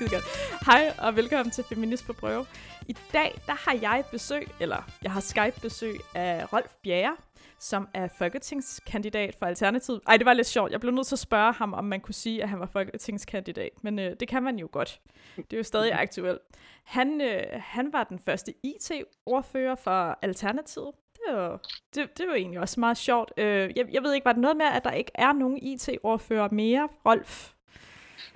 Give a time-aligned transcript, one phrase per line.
[0.00, 0.24] skide godt.
[0.66, 2.46] Hej og velkommen til Feminist på Prøve.
[2.88, 7.16] I dag der har jeg besøg, eller jeg har Skype-besøg af Rolf Bjerre,
[7.58, 10.00] som er folketingskandidat for Alternativet.
[10.06, 10.72] Ej, det var lidt sjovt.
[10.72, 13.70] Jeg blev nødt til at spørge ham, om man kunne sige, at han var folketingskandidat.
[13.82, 15.00] Men øh, det kan man jo godt.
[15.36, 16.40] Det er jo stadig aktuelt.
[16.84, 20.90] Han, øh, han var den første IT-ordfører for Alternativet.
[21.26, 21.60] Det var,
[21.94, 23.32] det, det var egentlig også meget sjovt.
[23.36, 26.48] Øh, jeg, jeg ved ikke, var det noget med, at der ikke er nogen IT-ordfører
[26.52, 27.52] mere, Rolf?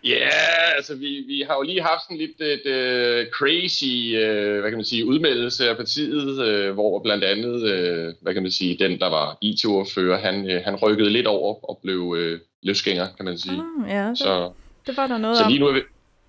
[0.04, 4.60] Ja, yeah, altså vi, vi har jo lige haft sådan lidt et uh, crazy, uh,
[4.60, 8.52] hvad kan man sige, udmeldelse af partiet, uh, hvor blandt andet, uh, hvad kan man
[8.52, 13.06] sige, den der var IT-ordfører, han, uh, han rykkede lidt over og blev uh, løsgænger,
[13.16, 13.62] kan man sige.
[13.84, 14.50] Ah, ja, det, så,
[14.86, 15.80] det var der noget så lige nu er vi,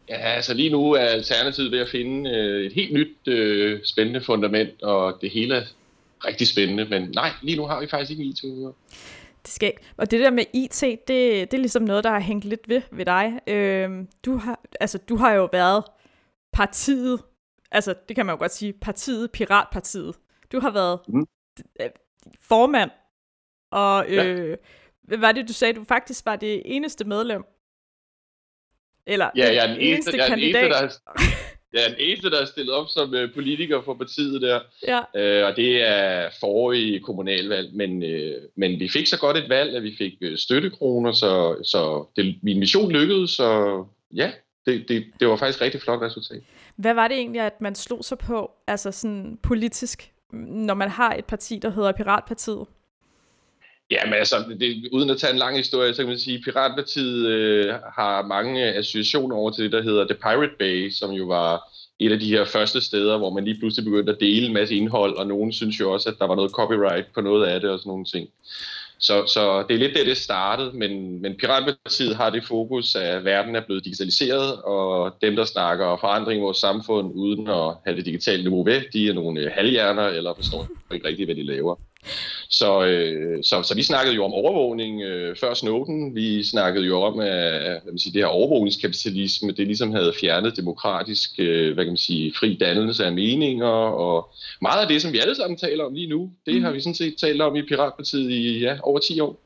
[0.10, 4.22] Ja, altså lige nu er Alternativet ved at finde uh, et helt nyt uh, spændende
[4.22, 5.62] fundament, og det hele er
[6.26, 8.74] rigtig spændende, men nej, lige nu har vi faktisk ikke IT-ordfører.
[9.46, 12.46] Det skal Og det der med IT, det, det er ligesom noget, der har hængt
[12.46, 13.40] lidt ved ved dig.
[13.48, 15.84] Øhm, du, har, altså, du har jo været
[16.54, 17.22] partiet,
[17.72, 20.16] altså det kan man jo godt sige, partiet, Piratpartiet.
[20.52, 21.28] Du har været mm.
[22.42, 22.92] formand,
[23.72, 24.56] og øh, ja.
[25.04, 25.74] hvad var det, du sagde?
[25.74, 27.44] Du faktisk var det eneste medlem.
[29.08, 30.92] Eller ja, jeg er den eneste, eneste jeg er den eneste, der har,
[31.76, 34.60] jeg er den eneste, der er stillet op som uh, politiker for partiet der.
[34.88, 35.00] Ja.
[35.00, 37.74] Uh, og det er forrige kommunalvalg.
[37.74, 41.56] Men, uh, men vi fik så godt et valg, at vi fik uh, støttekroner, så,
[41.64, 43.30] så det, min mission lykkedes.
[43.30, 43.84] Så
[44.16, 44.32] ja,
[44.66, 46.42] det, det, det var faktisk rigtig flot resultat.
[46.76, 51.14] Hvad var det egentlig, at man slog sig på, altså sådan politisk, når man har
[51.14, 52.66] et parti, der hedder Piratpartiet?
[53.92, 56.44] Ja, men altså, det, uden at tage en lang historie, så kan man sige, at
[56.44, 61.26] Piratpartiet øh, har mange associationer over til det, der hedder The Pirate Bay, som jo
[61.26, 61.62] var
[62.00, 64.76] et af de her første steder, hvor man lige pludselig begyndte at dele en masse
[64.76, 67.70] indhold, og nogen synes jo også, at der var noget copyright på noget af det
[67.70, 68.30] og sådan nogle ting.
[69.00, 73.26] Så, så det er lidt det, det startede, men, men Piratpartiet har det fokus, at
[73.26, 77.98] verden er blevet digitaliseret, og dem, der snakker forandring i vores samfund uden at have
[77.98, 81.76] det digitale niveau ved, de er nogle halvhjerner, eller forstår ikke rigtigt, hvad de laver.
[82.50, 86.16] Så, øh, så, så vi snakkede jo om overvågning øh, før Snowden.
[86.16, 90.58] Vi snakkede jo om, at, hvad man sige, det her overvågningskapitalisme, det ligesom havde fjernet
[90.58, 93.68] demokratisk øh, hvad kan man sige, fri dannelse af meninger,
[94.08, 94.30] og
[94.62, 96.64] meget af det, som vi alle sammen taler om lige nu, det mm.
[96.64, 99.40] har vi sådan set talt om i Piratpartiet i ja, over 10 år.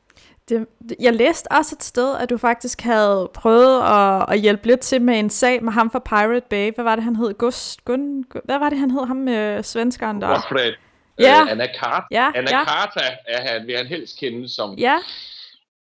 [0.48, 0.66] Det,
[1.00, 5.02] jeg læste også et sted, at du faktisk havde prøvet at, at hjælpe lidt til
[5.02, 6.74] med en sag med ham fra Pirate Bay.
[6.74, 7.34] Hvad var det, han hed?
[7.34, 9.06] Gust, Gun, hvad var det, han hed?
[9.06, 10.26] Ham med svenskeren der?
[10.26, 10.72] Alfred.
[11.18, 11.42] Ja.
[11.42, 12.64] Uh, Anna, Carter, ja, Anna ja.
[13.26, 14.78] Er han, vil han helst kende som...
[14.78, 14.98] Ja.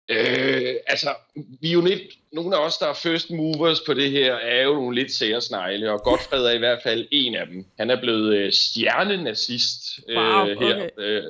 [0.10, 2.02] Øh, altså, vi er jo lidt,
[2.32, 5.42] nogle af os, der er first movers på det her, er jo nogle lidt sære
[5.42, 7.66] snegle, og Godfred er i hvert fald en af dem.
[7.80, 10.76] Han er blevet øh, stjernenazist øh, wow, her.
[10.76, 10.90] Okay.
[10.98, 11.24] Øh,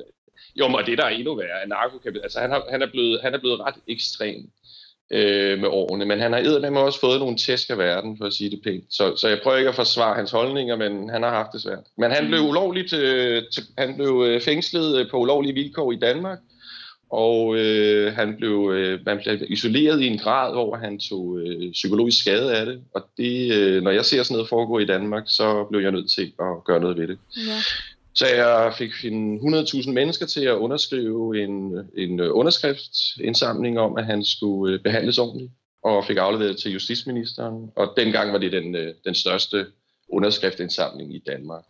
[0.56, 2.22] jo, men det der er endnu værre, narkokapital.
[2.22, 4.50] Altså, han, har, han, er blevet, han er blevet ret ekstrem
[5.10, 8.32] øh, med årene, men han har med også fået nogle tæsk af verden, for at
[8.32, 8.84] sige det pænt.
[8.90, 11.84] Så, så jeg prøver ikke at forsvare hans holdninger, men han har haft det svært.
[11.98, 12.48] Men han blev mm.
[12.48, 13.42] ulovligt øh,
[13.78, 16.38] han blev øh, fængslet øh, på ulovlige vilkår i Danmark,
[17.10, 21.72] og øh, han blev, øh, man blev isoleret i en grad, hvor han tog øh,
[21.72, 22.80] psykologisk skade af det.
[22.94, 26.10] Og det, øh, når jeg ser sådan noget foregå i Danmark, så blev jeg nødt
[26.10, 27.18] til at gøre noget ved det.
[27.36, 27.58] Ja.
[28.14, 34.74] Så jeg fik 100.000 mennesker til at underskrive en, en underskriftsindsamling om, at han skulle
[34.74, 37.70] øh, behandles ordentligt, og fik afleveret til justitsministeren.
[37.76, 39.66] Og dengang var det den, øh, den største
[40.08, 41.64] underskriftsindsamling i Danmark.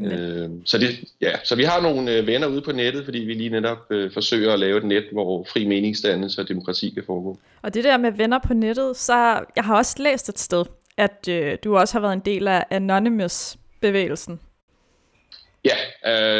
[0.00, 0.88] Øh, så, det,
[1.20, 4.12] ja, så vi har nogle øh, venner ude på nettet, fordi vi lige netop øh,
[4.12, 7.38] forsøger at lave et net, hvor fri meningsdannelse og demokrati kan foregå.
[7.62, 9.14] Og det der med venner på nettet, så
[9.56, 10.64] jeg har også læst et sted,
[10.96, 14.40] at øh, du også har været en del af Anonymous-bevægelsen.
[15.68, 15.76] Ja,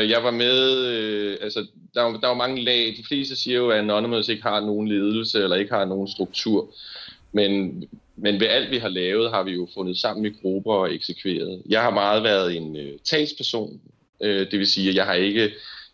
[0.00, 2.94] øh, jeg var med, øh, altså der var, der var mange lag.
[2.96, 6.74] De fleste siger jo, at Anonymous ikke har nogen ledelse eller ikke har nogen struktur.
[7.32, 7.84] Men,
[8.16, 11.62] men ved alt vi har lavet, har vi jo fundet sammen i grupper og eksekveret.
[11.68, 13.80] Jeg har meget været en øh, talsperson,
[14.22, 15.50] øh, det vil sige, at jeg har ikke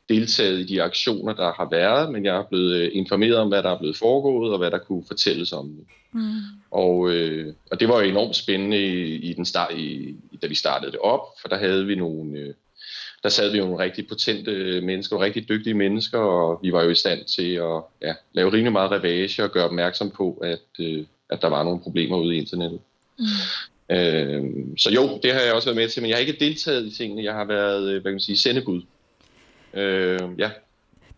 [0.09, 3.63] deltaget i de aktioner, der har været, men jeg er blevet øh, informeret om, hvad
[3.63, 5.85] der er blevet foregået, og hvad der kunne fortælles om det.
[6.13, 6.41] Mm.
[6.71, 10.55] Og, øh, og det var jo enormt spændende i, i den start, i, da vi
[10.55, 12.55] startede det op, for der havde vi nogle, øh,
[13.25, 16.83] der sad vi jo nogle rigtig potente mennesker, nogle rigtig dygtige mennesker, og vi var
[16.83, 20.61] jo i stand til at ja, lave rimelig meget ravage og gøre opmærksom på, at,
[20.81, 22.81] øh, at der var nogle problemer ude i internettet.
[23.19, 23.25] Mm.
[23.91, 24.43] Øh,
[24.79, 26.97] så jo, det har jeg også været med til, men jeg har ikke deltaget i
[26.97, 27.25] tingene.
[27.25, 28.83] Jeg har været, øh, hvad kan man sige, sendebud.
[29.75, 30.51] Øh, ja.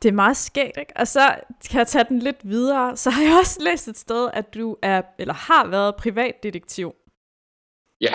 [0.03, 0.93] Det er meget skægt, ikke?
[0.97, 1.35] Og så
[1.71, 2.97] kan jeg tage den lidt videre.
[2.97, 6.95] Så har jeg også læst et sted, at du er, eller har været privatdetektiv.
[8.01, 8.15] Ja,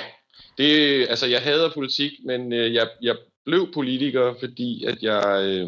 [0.58, 3.16] det, altså jeg hader politik, men øh, jeg, jeg
[3.46, 5.68] blev politiker, fordi at jeg, øh,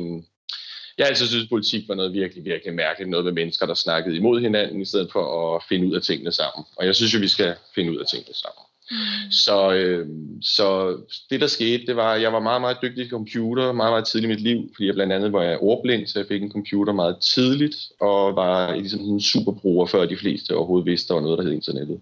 [0.98, 3.10] jeg altid synes, at politik var noget virkelig, virkelig mærkeligt.
[3.10, 6.32] Noget med mennesker, der snakkede imod hinanden, i stedet for at finde ud af tingene
[6.32, 6.66] sammen.
[6.76, 8.64] Og jeg synes jo, vi skal finde ud af tingene sammen.
[8.92, 9.32] Mm.
[9.32, 10.08] Så, øh,
[10.42, 10.98] så
[11.30, 14.06] det, der skete, det var, at jeg var meget, meget dygtig i computer meget, meget
[14.06, 16.52] tidligt i mit liv, fordi jeg blandt andet var jeg ordblind, så jeg fik en
[16.52, 21.22] computer meget tidligt, og var ligesom en superbruger, før de fleste overhovedet vidste, der var
[21.22, 22.02] noget, der hed internettet.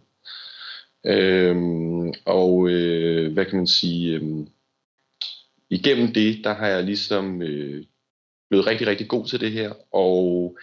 [1.06, 4.22] Øhm, og øh, hvad kan man sige, øh,
[5.72, 7.86] igennem det, der har jeg ligesom øh,
[8.50, 10.58] blevet rigtig, rigtig god til det her, og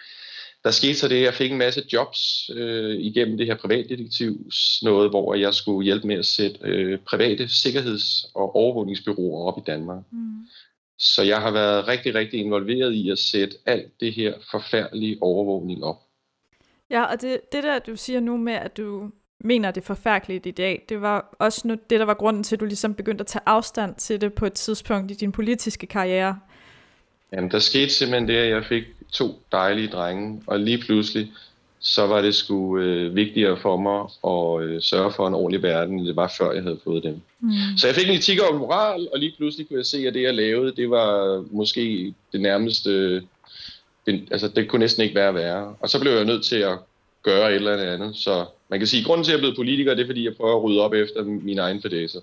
[0.63, 4.83] der skete så det, at jeg fik en masse jobs øh, igennem det her privatdetektivs
[4.83, 9.61] noget, hvor jeg skulle hjælpe med at sætte øh, private sikkerheds- og overvågningsbyråer op i
[9.67, 10.03] Danmark.
[10.11, 10.47] Mm.
[10.97, 15.83] Så jeg har været rigtig, rigtig involveret i at sætte alt det her forfærdelige overvågning
[15.83, 15.97] op.
[16.89, 20.51] Ja, og det, det der, du siger nu med, at du mener, det forfærdeligt i
[20.51, 23.27] dag, det var også nu, det, der var grunden til, at du ligesom begyndte at
[23.27, 26.39] tage afstand til det på et tidspunkt i din politiske karriere.
[27.33, 31.31] Jamen, der skete simpelthen det, at jeg fik to dejlige drenge, og lige pludselig,
[31.79, 34.01] så var det sgu øh, vigtigere for mig
[34.33, 37.21] at øh, sørge for en ordentlig verden, end det var før jeg havde fået dem.
[37.39, 37.51] Mm.
[37.77, 40.21] Så jeg fik en etik og moral, og lige pludselig kunne jeg se, at det
[40.21, 43.15] jeg lavede, det var måske det nærmeste,
[44.05, 45.75] det, altså det kunne næsten ikke være værre.
[45.79, 46.77] Og så blev jeg nødt til at
[47.23, 48.15] gøre et eller andet.
[48.15, 50.25] Så man kan sige, at grunden til, at jeg er blevet politiker, det er, fordi
[50.25, 52.19] jeg prøver at rydde op efter mine egne fordæser.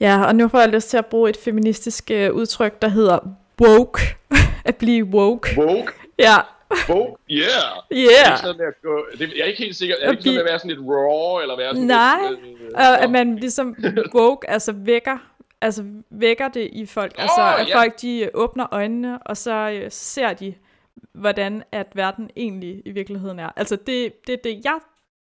[0.00, 3.18] Ja, og nu får jeg lyst til at bruge et feministisk øh, udtryk, der hedder
[3.60, 4.00] woke.
[4.64, 5.48] at blive woke.
[5.58, 5.92] Woke?
[6.18, 6.36] Ja.
[6.88, 7.16] Woke?
[7.30, 7.46] Yeah.
[7.92, 8.38] Yeah.
[8.42, 9.94] Det er, at gå, det, jeg er ikke helt sikker.
[10.00, 13.02] Er det ikke sådan at være sådan lidt raw, eller være sådan Nej, lidt, øh,
[13.02, 13.76] at man ligesom
[14.14, 15.18] woke, altså vækker,
[15.60, 17.14] altså vækker det i folk.
[17.18, 17.78] Oh, altså at yeah.
[17.78, 20.54] folk, de åbner øjnene, og så øh, ser de,
[21.16, 23.48] hvordan at verden egentlig i virkeligheden er.
[23.56, 24.78] Altså det, det er det, jeg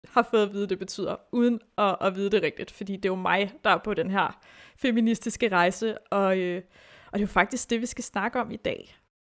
[0.08, 3.08] har fået at vide, det betyder, uden at, at vide det rigtigt, fordi det er
[3.10, 4.40] jo mig, der er på den her
[4.76, 6.62] feministiske rejse, og, øh,
[7.06, 8.96] og det er jo faktisk det, vi skal snakke om i dag.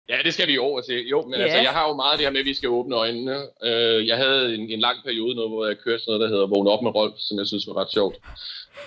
[0.10, 1.08] Ja, det skal vi over til.
[1.08, 1.44] Jo, men yeah.
[1.44, 3.38] altså, jeg har jo meget det her med, at vi skal åbne øjnene.
[3.62, 6.48] Uh, jeg havde en, en lang periode nu, hvor jeg kørte sådan noget, der hedder
[6.48, 8.16] Vågn op med Rolf, som jeg synes var ret sjovt.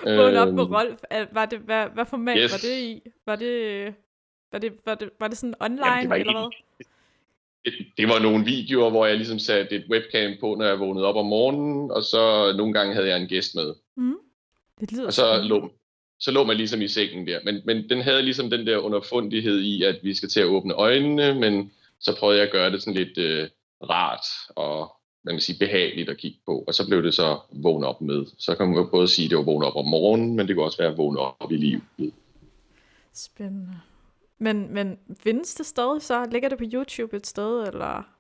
[0.05, 1.01] Vågn op med øhm, Rolf,
[1.33, 2.53] var det, hvad, hvad format yes.
[2.53, 3.03] var det i?
[3.27, 3.95] Var det,
[4.53, 6.87] var det, var det, var det sådan online, Jamen, det var eller hvad?
[7.67, 11.07] Det, det var nogle videoer, hvor jeg ligesom satte et webcam på, når jeg vågnede
[11.07, 13.75] op om morgenen, og så nogle gange havde jeg en gæst med.
[13.97, 14.17] Mm.
[14.81, 15.71] Det lyder og så lå,
[16.21, 17.41] så lå man ligesom i sengen der.
[17.45, 20.75] Men, men den havde ligesom den der underfundighed i, at vi skal til at åbne
[20.75, 23.49] øjnene, men så prøvede jeg at gøre det sådan lidt øh,
[23.83, 24.97] rart og
[25.27, 26.65] man kan sige, behageligt at kigge på.
[26.67, 28.27] Og så blev det så vågn op med.
[28.39, 30.65] Så kan man både sige, at det var vågn op om morgenen, men det kunne
[30.65, 32.13] også være vågn op i livet.
[33.15, 33.81] Spændende.
[34.39, 36.29] Men, men findes det stadig så?
[36.33, 38.17] Ligger det på YouTube et sted, eller?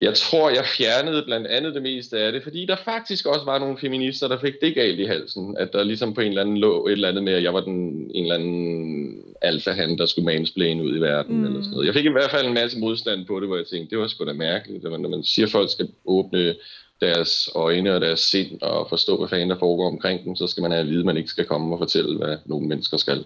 [0.00, 3.58] Jeg tror, jeg fjernede blandt andet det meste af det, fordi der faktisk også var
[3.58, 5.56] nogle feminister, der fik det galt i halsen.
[5.58, 7.60] At der ligesom på en eller anden lå et eller andet med, at jeg var
[7.60, 11.38] den, en eller anden alfahand, der skulle mansplane ud i verden.
[11.38, 11.44] Mm.
[11.44, 11.86] Eller sådan noget.
[11.86, 14.06] Jeg fik i hvert fald en masse modstand på det, hvor jeg tænkte, det var
[14.06, 14.82] sgu da mærkeligt.
[14.82, 16.54] Når man siger, at folk skal åbne
[17.00, 20.62] deres øjne og deres sind og forstå, hvad fanden der foregår omkring dem, så skal
[20.62, 23.24] man have at vide, at man ikke skal komme og fortælle, hvad nogle mennesker skal.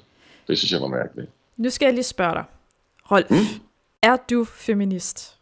[0.49, 1.31] Det synes jeg var mærkeligt.
[1.59, 2.45] Nu skal jeg lige spørge dig.
[3.11, 3.37] Rolf, mm?
[4.03, 5.39] er du feminist?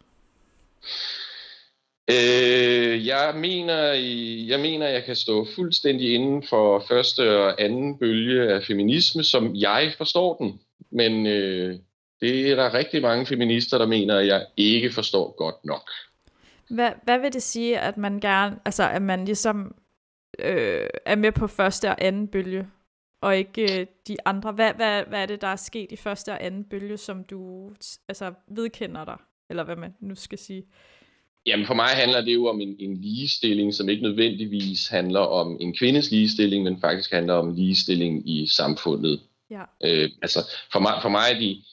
[2.09, 3.83] Øh, jeg mener,
[4.47, 9.55] jeg mener, jeg kan stå fuldstændig inden for første og anden bølge af feminisme, som
[9.55, 10.59] jeg forstår den.
[10.91, 11.75] Men øh,
[12.21, 15.89] det er der rigtig mange feminister, der mener, at jeg ikke forstår godt nok.
[16.69, 19.75] Hvad, hvad vil det sige, at man gerne, altså at man ligesom
[20.39, 22.67] øh, er med på første og anden bølge,
[23.21, 24.51] og ikke øh, de andre?
[24.51, 27.71] Hvad, hvad, hvad er det, der er sket i første og anden bølge, som du
[28.07, 29.17] altså vedkender dig?
[29.49, 30.63] Eller hvad man nu skal sige.
[31.45, 35.57] Jamen for mig handler det jo om en, en ligestilling, som ikke nødvendigvis handler om
[35.61, 39.19] en kvindes ligestilling, men faktisk handler om ligestilling i samfundet.
[39.49, 39.63] Ja.
[39.83, 40.39] Øh, altså
[40.71, 41.63] for mig, for, mig de,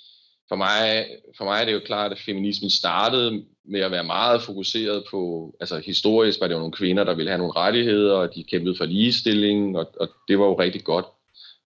[0.49, 4.43] for, mig, for mig er det jo klart, at feminismen startede med at være meget
[4.43, 8.35] fokuseret på, altså historisk var det jo nogle kvinder, der ville have nogle rettigheder, og
[8.35, 11.07] de kæmpede for ligestilling, og, og det var jo rigtig godt.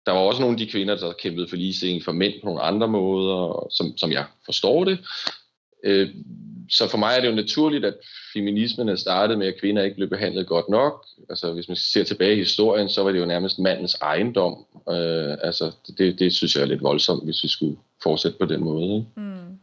[0.09, 2.61] Der var også nogle af de kvinder, der kæmpede for ligestilling for mænd på nogle
[2.61, 4.99] andre måder, som, som jeg forstår det.
[5.83, 6.09] Øh,
[6.69, 7.93] så for mig er det jo naturligt, at
[8.33, 11.05] feminismen er startet med, at kvinder ikke blev behandlet godt nok.
[11.29, 14.65] Altså hvis man ser tilbage i historien, så var det jo nærmest mandens ejendom.
[14.89, 18.63] Øh, altså det, det synes jeg er lidt voldsomt, hvis vi skulle fortsætte på den
[18.63, 19.05] måde.
[19.15, 19.59] Mm.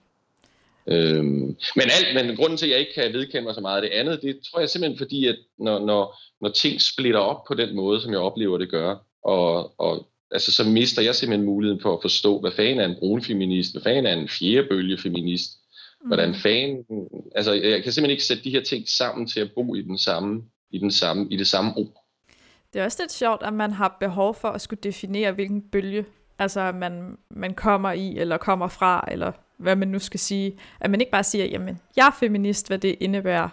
[0.86, 3.82] Øhm, men, alt, men grunden til, at jeg ikke kan vedkende mig så meget af
[3.82, 7.54] det andet, det tror jeg simpelthen fordi, at når, når, når ting splitter op på
[7.54, 11.82] den måde, som jeg oplever det gør, og, og altså, så mister jeg simpelthen muligheden
[11.82, 15.50] for at forstå, hvad fanden er en brun feminist, hvad fanden er en fjerdebølge feminist,
[16.06, 16.34] Hvordan mm.
[16.34, 16.84] fanden...
[17.34, 19.98] Altså, jeg kan simpelthen ikke sætte de her ting sammen til at bo i den
[19.98, 22.04] samme, i, den samme, i det samme ord.
[22.72, 26.04] Det er også lidt sjovt, at man har behov for at skulle definere, hvilken bølge
[26.38, 30.58] altså, man, man kommer i, eller kommer fra, eller hvad man nu skal sige.
[30.80, 33.48] At man ikke bare siger, jamen, jeg er feminist, hvad det indebærer.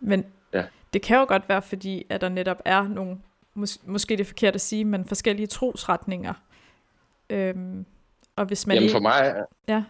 [0.00, 0.64] Men ja.
[0.92, 3.16] det kan jo godt være, fordi at der netop er nogle
[3.58, 6.34] mås- måske det er forkert at sige, men forskellige trosretninger.
[7.30, 7.86] Øhm,
[8.36, 9.34] og hvis man Jamen for mig,
[9.68, 9.82] Ja.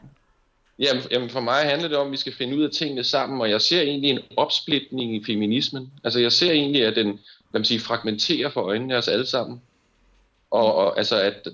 [0.79, 3.41] Jamen, jamen for mig handler det om, at vi skal finde ud af tingene sammen,
[3.41, 5.93] og jeg ser egentlig en opsplitning i feminismen.
[6.05, 7.07] Altså jeg ser egentlig, at den
[7.53, 9.61] lad mig sige, fragmenterer for øjnene af os alle sammen.
[10.51, 11.49] Og, og altså, at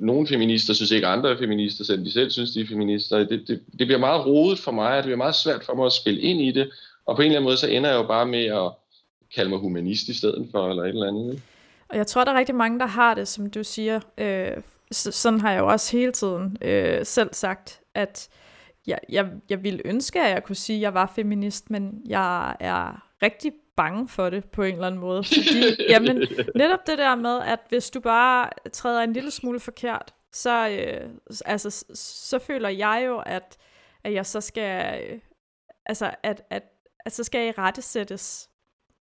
[0.00, 3.18] nogle feminister synes ikke, andre er feminister, selvom de selv synes, de er feminister.
[3.18, 5.86] Det, det, det bliver meget rodet for mig, og det bliver meget svært for mig
[5.86, 6.70] at spille ind i det.
[7.06, 8.70] Og på en eller anden måde, så ender jeg jo bare med at
[9.34, 11.32] kalde mig humanist i stedet for, eller et eller andet.
[11.32, 11.42] Ikke?
[11.92, 14.00] Og jeg tror, der er rigtig mange, der har det, som du siger.
[14.18, 14.56] Øh,
[14.92, 18.28] så, sådan har jeg jo også hele tiden øh, selv sagt, at
[18.86, 22.56] jeg, jeg, jeg ville ønske, at jeg kunne sige, at jeg var feminist, men jeg
[22.60, 25.24] er rigtig bange for det på en eller anden måde.
[25.24, 30.14] Fordi, jamen, netop det der med, at hvis du bare træder en lille smule forkert,
[30.32, 31.10] så, øh,
[31.44, 33.56] altså, så, så føler jeg jo, at,
[34.04, 35.18] at jeg så skal, øh,
[35.86, 36.62] altså, at, at,
[37.06, 38.48] at så skal jeg rettesættes.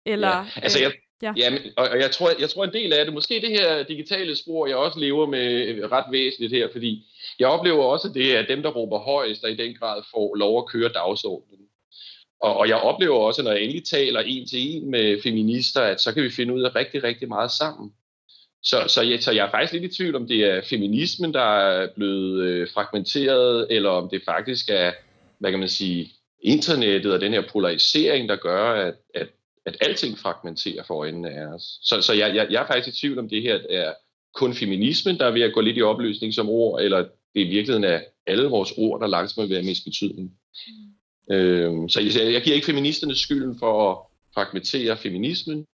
[0.06, 0.92] Eller, Ja, altså, jeg,
[1.22, 1.32] ja.
[1.36, 3.82] Ja, men, og, og jeg, tror, jeg tror en del af det, måske det her
[3.82, 7.06] digitale spor, jeg også lever med øh, ret væsentligt her, fordi
[7.38, 10.58] jeg oplever også det, at dem, der råber højst, der i den grad får lov
[10.58, 11.66] at køre dagsordenen.
[12.40, 16.00] Og, og jeg oplever også, når jeg endelig taler en til en med feminister, at
[16.00, 17.92] så kan vi finde ud af rigtig, rigtig meget sammen.
[18.62, 21.58] Så, så, jeg, så jeg er faktisk lidt i tvivl, om det er feminismen, der
[21.58, 24.92] er blevet øh, fragmenteret, eller om det faktisk er,
[25.38, 29.28] hvad kan man sige, internettet og den her polarisering, der gør, at, at
[29.66, 31.78] at alting fragmenterer for øjnene af os.
[31.82, 33.94] Så, så jeg, jeg, jeg er faktisk i tvivl om det her er
[34.34, 36.98] kun feminismen, der er ved at gå lidt i opløsning som ord, eller
[37.34, 40.32] det i virkeligheden er alle vores ord, der langsomt vil have mest betydning.
[40.66, 41.34] Mm.
[41.34, 43.98] Øhm, så jeg, jeg giver ikke feministerne skylden for at
[44.34, 45.66] fragmentere feminismen.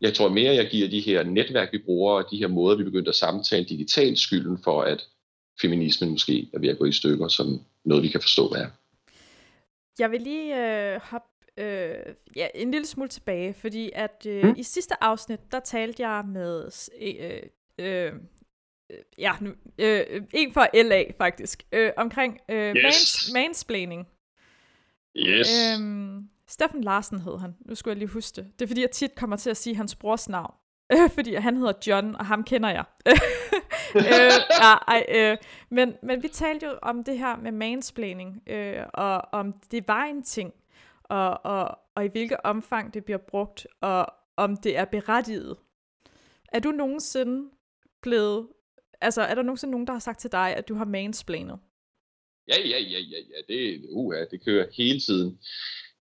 [0.00, 2.84] Jeg tror mere, jeg giver de her netværk, vi bruger, og de her måder, vi
[2.84, 5.04] begynder at samtale digitalt, skylden for, at
[5.60, 8.68] feminismen måske er ved at gå i stykker, som noget, vi kan forstå, hvad er.
[9.98, 10.48] Jeg vil lige
[10.94, 14.54] øh, hoppe øh, ja, en lille smule tilbage, fordi at øh, mm.
[14.56, 16.70] i sidste afsnit, der talte jeg med
[17.00, 17.42] øh,
[17.78, 18.12] øh,
[19.18, 22.82] ja, nu, øh, en fra LA faktisk, øh, omkring øh, yes.
[22.82, 24.08] mans, mansplaining.
[25.16, 25.48] Yes.
[25.78, 28.52] Øhm, Steffen Larsen hed han, nu skulle jeg lige huske det.
[28.58, 30.54] Det er fordi, jeg tit kommer til at sige hans brors navn.
[30.92, 32.84] Øh, fordi han hedder John, og ham kender jeg.
[33.96, 35.36] øh, ja, ej, øh,
[35.70, 40.04] men, men vi talte jo om det her med mansplaining, øh, og om det var
[40.04, 40.52] en ting,
[41.04, 44.06] og, og, og i hvilket omfang det bliver brugt, og
[44.36, 45.56] om det er berettiget.
[46.52, 47.50] Er du nogensinde
[48.02, 48.48] blevet,
[49.00, 51.58] altså er der nogensinde nogen, der har sagt til dig, at du har mansplanet?
[52.48, 55.38] Ja, ja, ja, ja, ja, det, uha, det kører hele tiden.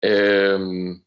[0.04, 1.02] Øhm,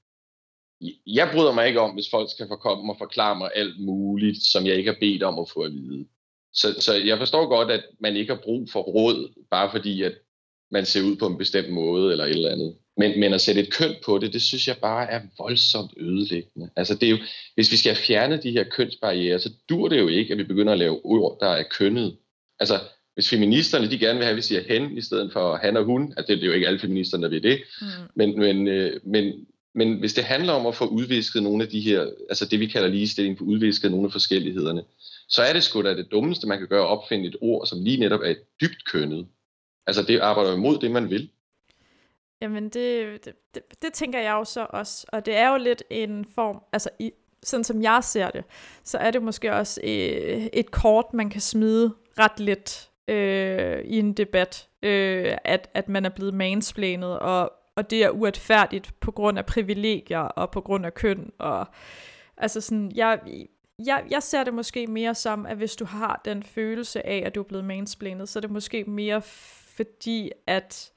[1.06, 4.66] jeg bryder mig ikke om, hvis folk skal komme og forklare mig alt muligt, som
[4.66, 6.08] jeg ikke har bedt om at få at vide.
[6.52, 10.14] Så, så jeg forstår godt, at man ikke har brug for råd, bare fordi at
[10.70, 12.78] man ser ud på en bestemt måde eller et eller andet.
[12.98, 16.70] Men, men at sætte et køn på det, det synes jeg bare er voldsomt ødelæggende.
[16.76, 17.18] Altså det er jo,
[17.54, 20.72] hvis vi skal fjerne de her kønsbarriere, så dur det jo ikke, at vi begynder
[20.72, 22.16] at lave ord, der er kønnet.
[22.60, 22.80] Altså
[23.14, 25.84] hvis feministerne de gerne vil have, at vi siger hen i stedet for han og
[25.84, 27.86] hun, altså det er jo ikke alle feministerne, der vil det, mm.
[28.14, 31.80] men, men, øh, men, men hvis det handler om at få udvisket nogle af de
[31.80, 34.82] her, altså det vi kalder ligestilling, få udvisket nogle af forskellighederne,
[35.28, 37.82] så er det sgu da det dummeste, man kan gøre at opfinde et ord, som
[37.82, 39.26] lige netop er dybt kønnet.
[39.86, 41.30] Altså det arbejder imod det, man vil.
[42.42, 45.82] Jamen det, det, det, det tænker jeg jo så også, og det er jo lidt
[45.90, 48.44] en form, altså i, sådan som jeg ser det,
[48.84, 53.98] så er det måske også øh, et kort, man kan smide ret lidt øh, i
[53.98, 59.10] en debat, øh, at, at man er blevet mansplanet, og, og det er uretfærdigt på
[59.10, 61.32] grund af privilegier og på grund af køn.
[61.38, 61.66] Og,
[62.36, 63.20] altså sådan, jeg,
[63.86, 67.34] jeg, jeg ser det måske mere som, at hvis du har den følelse af, at
[67.34, 69.22] du er blevet mansplanet, så er det måske mere
[69.76, 70.92] fordi, at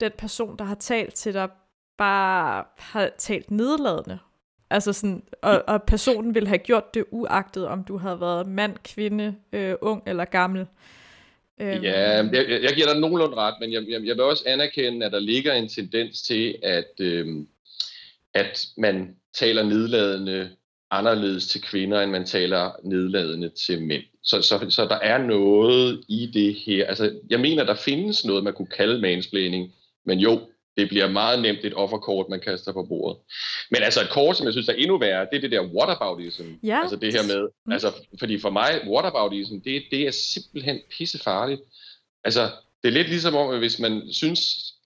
[0.00, 1.48] den person, der har talt til dig,
[1.98, 4.18] bare har talt nedladende.
[4.70, 8.76] Altså sådan, og, og personen ville have gjort det uagtet, om du havde været mand,
[8.84, 10.66] kvinde, øh, ung eller gammel.
[11.60, 11.82] Øhm.
[11.82, 15.12] Ja, jeg, jeg giver dig nogenlunde ret, men jeg, jeg, jeg vil også anerkende, at
[15.12, 17.26] der ligger en tendens til, at, øh,
[18.34, 20.50] at man taler nedladende
[20.90, 24.02] anderledes til kvinder, end man taler nedladende til mænd.
[24.22, 26.86] Så, så, så der er noget i det her.
[26.86, 29.72] Altså, jeg mener, der findes noget, man kunne kalde mansplaining,
[30.04, 30.40] men jo,
[30.76, 33.18] det bliver meget nemt et offerkort, man kaster på bordet.
[33.70, 36.42] Men altså et kort, som jeg synes er endnu værre, det er det der whataboutism.
[36.62, 36.80] Ja.
[36.80, 37.72] Altså det her med, mm.
[37.72, 41.60] altså, fordi for mig, whataboutism, det, det er simpelthen pissefarligt.
[42.24, 42.50] Altså,
[42.82, 44.40] det er lidt ligesom om, hvis man synes,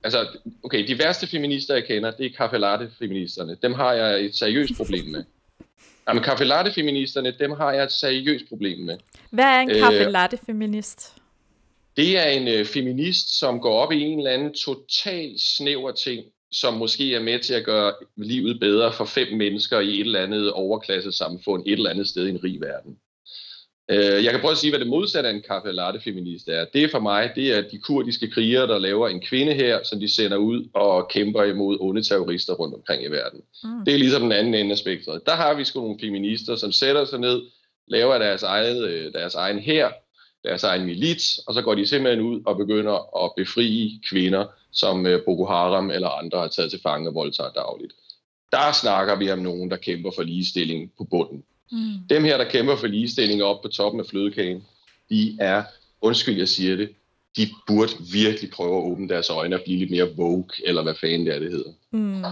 [0.05, 0.27] altså,
[0.63, 3.57] okay, de værste feminister, jeg kender, det er kaffe latte feministerne.
[3.63, 5.25] Dem har jeg et seriøst problem med.
[6.09, 8.99] Jamen, kaffe latte feministerne, dem har jeg et seriøst problem med.
[9.31, 11.18] Hvad er en kaffe latte feminist?
[11.99, 16.25] Det er en øh, feminist, som går op i en eller anden total snæver ting,
[16.53, 20.23] som måske er med til at gøre livet bedre for fem mennesker i et eller
[20.23, 22.97] andet overklasse samfund, et eller andet sted i en rig verden.
[23.91, 26.65] Øh, jeg kan prøve at sige, hvad det modsatte af en kaffe latte feminist er.
[26.73, 30.01] Det er for mig, det er de kurdiske krigere, der laver en kvinde her, som
[30.01, 33.41] de sender ud og kæmper imod onde terrorister rundt omkring i verden.
[33.65, 33.85] Mm.
[33.87, 35.27] Det er ligesom den anden ende af spektret.
[35.27, 37.43] Der har vi sgu nogle feminister, som sætter sig ned,
[37.89, 39.89] laver deres, eget, øh, deres egen her,
[40.45, 45.07] deres egen milits, og så går de simpelthen ud og begynder at befri kvinder, som
[45.07, 47.93] øh, Boko Haram eller andre har taget til fange og voldtager dagligt.
[48.53, 51.45] Der snakker vi om nogen, der kæmper for ligestilling på bunden.
[51.73, 52.09] Mm.
[52.11, 54.65] Dem her, der kæmper for ligestilling op på toppen af flødekagen,
[55.11, 55.65] de er,
[56.01, 56.89] undskyld jeg siger det,
[57.37, 60.95] de burde virkelig prøve at åbne deres øjne og blive lidt mere woke, eller hvad
[60.95, 61.71] fanden det er, det hedder.
[61.91, 62.25] Mm.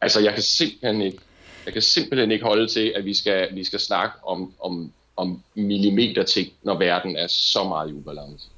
[0.00, 1.18] Altså, jeg kan simpelthen ikke,
[1.64, 5.42] jeg kan simpelthen ikke holde til, at vi skal, vi skal snakke om, om, om
[5.54, 8.48] millimeter ting, når verden er så meget i ubalance.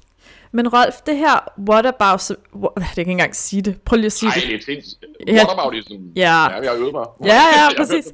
[0.51, 2.21] Men Rolf, det her what about...
[2.55, 3.81] What, det kan ikke engang sige det.
[3.81, 4.67] Prøv lige at sige Ej, det.
[4.67, 4.81] Nej,
[5.25, 6.13] det er What about is sådan...
[6.15, 6.21] Ja.
[6.21, 7.05] ja, jeg har øvet mig.
[7.25, 8.11] Ja, ja, præcis.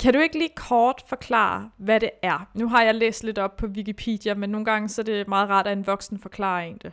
[0.00, 2.48] kan du ikke lige kort forklare, hvad det er?
[2.54, 5.48] Nu har jeg læst lidt op på Wikipedia, men nogle gange så er det meget
[5.48, 6.92] rart, at en voksen forklarer en det.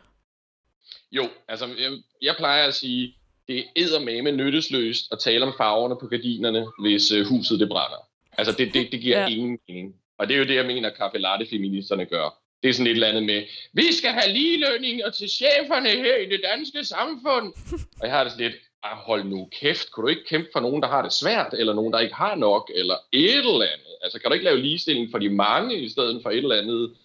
[1.11, 1.91] Jo, altså jeg,
[2.21, 3.15] jeg plejer at sige,
[3.47, 8.07] det er med nyttesløst at tale om farverne på gardinerne, hvis uh, huset det brænder.
[8.37, 9.27] Altså det, det, det giver ja.
[9.27, 9.95] ingen mening.
[10.19, 12.39] Og det er jo det, jeg mener, kaffe latte feministerne gør.
[12.63, 16.29] Det er sådan et eller andet med, vi skal have ligelønninger til cheferne her i
[16.29, 17.53] det danske samfund.
[17.99, 20.59] Og jeg har det sådan lidt, ah, hold nu kæft, kunne du ikke kæmpe for
[20.59, 23.95] nogen, der har det svært, eller nogen, der ikke har nok, eller et eller andet?
[24.03, 26.95] Altså, kan du ikke lave ligestilling for de mange, i stedet for et eller andet?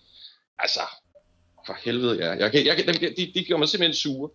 [0.59, 0.80] Altså,
[1.66, 2.30] for helvede, ja.
[2.30, 4.30] Jeg, jeg, jeg, de, de gør mig simpelthen sure.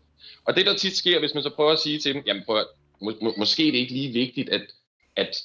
[0.45, 2.57] Og det, der tit sker, hvis man så prøver at sige til dem, jamen prøv
[2.59, 2.67] at,
[3.01, 4.61] må, må, måske er det ikke lige vigtigt, at,
[5.15, 5.43] at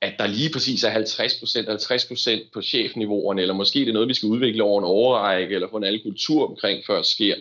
[0.00, 4.14] at der lige præcis er 50%, 50% på chefniveauerne, eller måske det er noget, vi
[4.14, 7.34] skal udvikle over en overrække, eller få en alle kultur omkring, før det sker.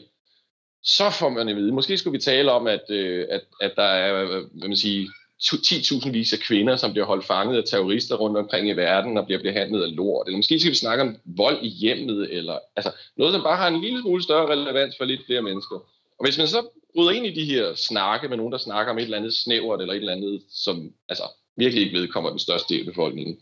[0.84, 1.72] Så får man at vide.
[1.72, 5.10] Måske skulle vi tale om, at, øh, at, at der er øh, hvad man sige,
[5.44, 9.26] 10.000 vis af kvinder, som bliver holdt fanget af terrorister rundt omkring i verden og
[9.26, 10.28] bliver behandlet af lort.
[10.28, 13.68] Eller måske skal vi snakke om vold i hjemmet, eller altså noget, som bare har
[13.68, 15.76] en lille smule større relevans for lidt flere mennesker.
[16.20, 18.98] Og hvis man så bryder ind i de her snakke med nogen, der snakker om
[18.98, 21.24] et eller andet snævert, eller et eller andet, som altså,
[21.58, 23.42] virkelig ikke vedkommer den største del af befolkningen.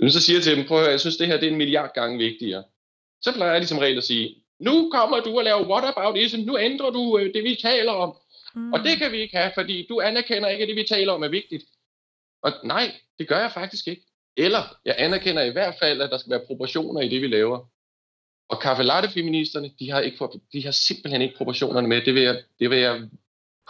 [0.00, 1.50] Men så siger jeg til dem, prøv at høre, jeg synes, det her det er
[1.50, 2.64] en milliard gange vigtigere.
[3.22, 6.40] Så plejer jeg ligesom regel at sige, nu kommer du og laver what about ism,
[6.40, 8.16] nu ændrer du øh, det, vi taler om.
[8.54, 8.72] Mm.
[8.72, 11.22] Og det kan vi ikke have, fordi du anerkender ikke, at det, vi taler om,
[11.22, 11.64] er vigtigt.
[12.42, 14.02] Og nej, det gør jeg faktisk ikke.
[14.36, 17.70] Eller jeg anerkender i hvert fald, at der skal være proportioner i det, vi laver.
[18.48, 22.02] Og kaffe latte feministerne, de har, ikke, de har simpelthen ikke proportionerne med.
[22.04, 23.08] Det vil jeg, det vil jeg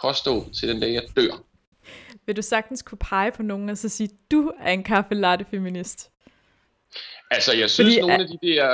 [0.01, 1.43] påstå til den dag, jeg dør
[2.25, 5.45] vil du sagtens kunne pege på nogen og så sige, du er en kaffe latte
[5.51, 6.09] feminist?
[7.31, 8.65] Altså, jeg synes, Fordi, nogle af de der...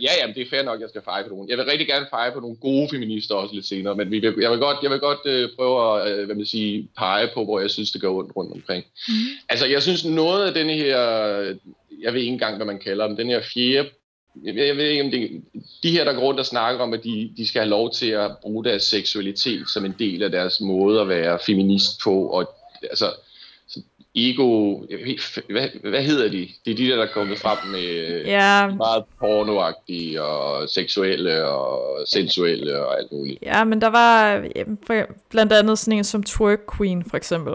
[0.00, 1.48] Ja, jamen, det er fair nok, at jeg skal feje på nogen.
[1.48, 4.34] Jeg vil rigtig gerne feje på nogle gode feminister også lidt senere, men vi vil,
[4.40, 7.44] jeg vil godt, jeg vil godt uh, prøve at uh, hvad man sige, pege på,
[7.44, 8.84] hvor jeg synes, det går rundt, rundt omkring.
[9.08, 9.14] Mm.
[9.48, 10.98] Altså, jeg synes, noget af den her...
[12.02, 13.16] Jeg ved ikke engang, hvad man kalder dem.
[13.16, 13.90] Den her fjerde...
[14.44, 15.42] Jeg, jeg ved ikke, om det...
[15.82, 18.10] De her, der går rundt og snakker om, at de, de skal have lov til
[18.10, 22.54] at bruge deres seksualitet som en del af deres måde at være feminist på, og
[22.82, 23.14] altså,
[24.14, 24.78] ego,
[25.50, 26.48] hvad, hvad hedder de?
[26.64, 28.66] Det er de der, der er kommet frem med ja.
[28.66, 33.42] meget pornoagtige og seksuelle og sensuelle og alt muligt.
[33.42, 34.44] Ja, men der var
[35.30, 37.54] blandt andet sådan en som Twerk Queen for eksempel.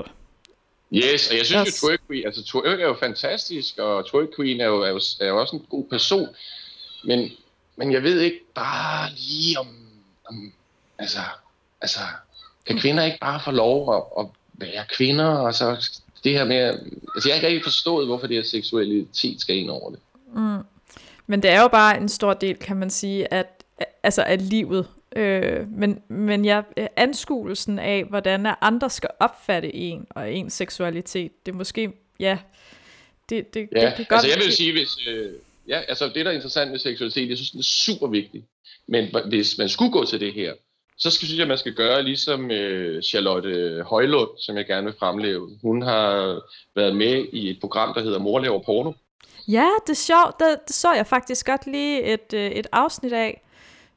[0.94, 1.84] Yes, og jeg synes yes.
[1.84, 5.00] jo, Twerk Queen, altså Twerk er jo fantastisk, og Twerk Queen er jo, er jo,
[5.20, 6.28] er jo også en god person,
[7.04, 7.32] men,
[7.76, 9.68] men jeg ved ikke bare lige om,
[10.30, 10.54] om
[11.00, 11.20] altså,
[11.82, 12.00] altså,
[12.68, 15.90] kan kvinder ikke bare få lov at, at være kvinder, og så
[16.24, 16.58] det her med,
[17.16, 20.00] altså jeg har ikke rigtig forstået, hvorfor det her seksualitet skal ind over det.
[20.36, 20.58] Mm.
[21.28, 23.64] Men det er jo bare en stor del, kan man sige, at,
[24.04, 24.88] altså af livet.
[25.16, 26.62] Øh, men, men ja,
[26.96, 32.38] anskuelsen af, hvordan andre skal opfatte en og ens seksualitet, det er måske, ja,
[33.30, 34.12] det, det, ja, det kan godt...
[34.12, 35.32] altså jeg vil sige, hvis, øh,
[35.68, 38.46] ja, altså det der er interessant med seksualitet, jeg synes, det er super vigtigt.
[38.88, 40.54] Men hvis man skulle gå til det her,
[40.98, 44.96] så skal, synes jeg, man skal gøre ligesom øh, Charlotte Højlund, som jeg gerne vil
[45.00, 45.50] fremleve.
[45.62, 46.42] Hun har
[46.76, 48.92] været med i et program, der hedder Mor laver porno.
[49.48, 50.40] Ja, det er sjovt.
[50.40, 53.42] Det, det så jeg faktisk godt lige et, øh, et afsnit af.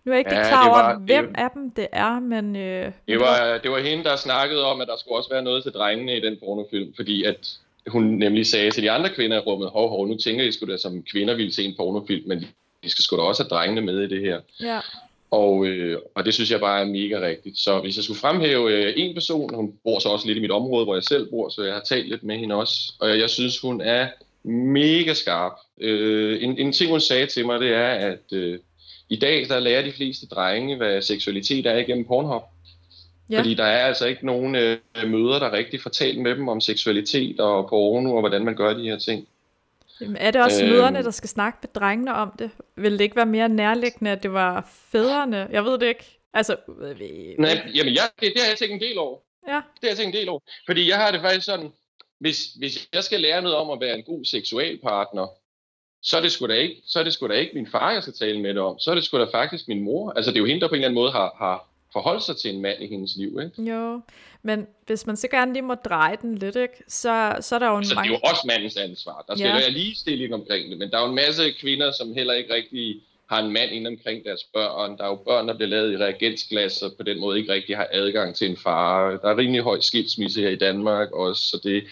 [0.04, 2.56] Nu er jeg ikke ja, klar over, hvem det, af dem det er, men...
[2.56, 5.62] Øh, det, var, det var hende, der snakkede om, at der skulle også være noget
[5.62, 9.40] til drengene i den pornofilm, fordi at hun nemlig sagde til de andre kvinder i
[9.40, 12.38] rummet, hov, hov, nu tænker I sgu da, som kvinder ville se en pornofilm, men
[12.84, 14.40] de skal sgu da også have drengene med i det her.
[14.60, 14.80] Ja.
[15.30, 17.58] Og, øh, og det synes jeg bare er mega rigtigt.
[17.58, 20.50] Så hvis jeg skulle fremhæve øh, en person, hun bor så også lidt i mit
[20.50, 23.30] område, hvor jeg selv bor, så jeg har talt lidt med hende også, og jeg,
[23.30, 24.08] synes, hun er
[24.48, 25.52] mega skarp.
[25.80, 28.58] Øh, en, en ting, hun sagde til mig, det er, at øh,
[29.08, 32.42] i dag der lærer de fleste drenge, hvad seksualitet er igennem Pornhub.
[33.30, 33.38] Ja.
[33.38, 37.40] Fordi der er altså ikke nogen øh, møder, der rigtig fortæller med dem om seksualitet
[37.40, 39.28] og porno og hvordan man gør de her ting.
[40.00, 42.50] Jamen, er det også øhm, møderne, der skal snakke med drengene om det?
[42.76, 45.48] Vil det ikke være mere nærliggende, at det var fædrene?
[45.50, 46.20] Jeg ved det ikke.
[46.34, 47.00] Altså, øh,
[47.38, 49.18] Nej, jamen jeg, det, det har jeg tænkt en del over.
[49.48, 49.54] Ja.
[49.54, 50.40] Det har jeg tænkt en del over.
[50.66, 51.72] Fordi jeg har det faktisk sådan,
[52.20, 55.26] hvis, hvis jeg skal lære noget om at være en god seksualpartner,
[56.02, 58.02] så er det sgu da ikke, så er det sgu da ikke min far, jeg
[58.02, 58.78] skal tale med det om.
[58.78, 60.12] Så er det sgu da faktisk min mor.
[60.12, 62.36] Altså det er jo hende, der på en eller anden måde har, har forholdt sig
[62.36, 63.70] til en mand i hendes liv, ikke?
[63.70, 64.00] Jo,
[64.42, 66.74] men hvis man så gerne lige må dreje den lidt, ikke?
[66.88, 68.08] Så, så er der jo en Så mange...
[68.08, 69.24] det er jo også mandens ansvar.
[69.28, 69.54] Der skal ja.
[69.54, 73.00] være ligestilling omkring det, men der er jo en masse kvinder, som heller ikke rigtig
[73.30, 74.98] har en mand ind omkring deres børn.
[74.98, 77.76] Der er jo børn, der bliver lavet i reagensglas, og på den måde ikke rigtig
[77.76, 79.10] har adgang til en far.
[79.10, 81.84] Der er rimelig høj skilsmisse her i Danmark også, så det,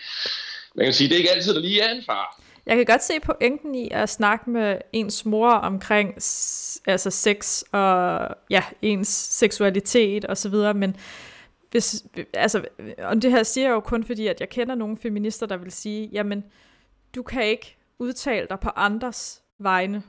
[0.74, 2.40] man kan sige, det er ikke altid, der lige er en far.
[2.66, 6.14] Jeg kan godt se pointen i at snakke med ens mor omkring
[6.86, 10.96] altså sex og ja, ens seksualitet og så videre, men
[11.70, 12.64] hvis, altså,
[12.98, 15.72] og det her siger jeg jo kun fordi, at jeg kender nogle feminister, der vil
[15.72, 16.44] sige, jamen,
[17.14, 20.02] du kan ikke udtale dig på andres vegne.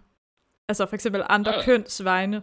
[0.69, 1.63] Altså for eksempel andre ja.
[1.63, 2.41] køns vegne.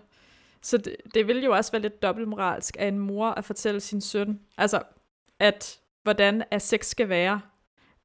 [0.62, 4.00] Så det, det vil jo også være lidt dobbeltmoralsk af en mor at fortælle sin
[4.00, 4.82] søn, altså,
[5.38, 7.40] at hvordan at sex skal være.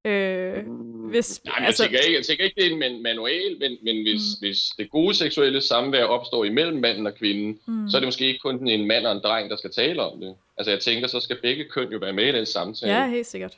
[0.06, 0.64] Øh,
[1.10, 3.78] hvis, Nej, men altså, jeg, tænker ikke, jeg tænker ikke, det er en manual, men,
[3.82, 4.40] men hvis, mm.
[4.40, 7.90] hvis det gode seksuelle samvær opstår imellem manden og kvinden, mm.
[7.90, 10.20] så er det måske ikke kun en mand og en dreng, der skal tale om
[10.20, 10.36] det.
[10.58, 12.94] Altså jeg tænker, så skal begge køn jo være med i den samtale.
[12.94, 13.58] Ja, helt sikkert.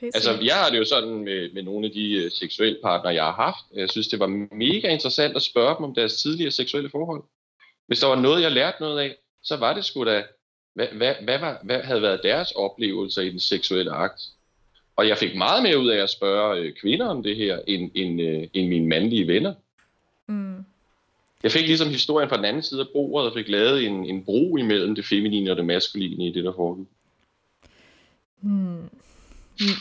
[0.00, 0.46] Helt altså sikkert.
[0.46, 3.32] jeg har det jo sådan med, med nogle af de uh, seksuelle partnere, jeg har
[3.32, 3.64] haft.
[3.74, 7.22] Jeg synes, det var mega interessant at spørge dem om deres tidligere seksuelle forhold.
[7.86, 10.24] Hvis der var noget, jeg lærte noget af, så var det sgu da,
[10.74, 14.20] hvad, hvad, hvad, var, hvad havde været deres oplevelser i den seksuelle akt?
[14.96, 17.90] Og jeg fik meget mere ud af at spørge øh, kvinder om det her, end,
[17.94, 19.54] end, øh, end mine mandlige venner.
[20.26, 20.64] Mm.
[21.42, 24.24] Jeg fik ligesom historien fra den anden side af bordet, og fik lavet en, en
[24.24, 26.86] bro imellem det feminine og det maskuline i det, der foregik.
[28.40, 28.90] Hmm.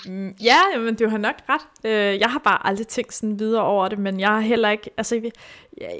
[0.06, 1.91] Mm, ja, men du har nok ret.
[1.91, 4.89] Øh, jeg har bare aldrig tænkt sådan videre over det, men jeg har heller ikke,
[4.97, 5.32] altså jeg,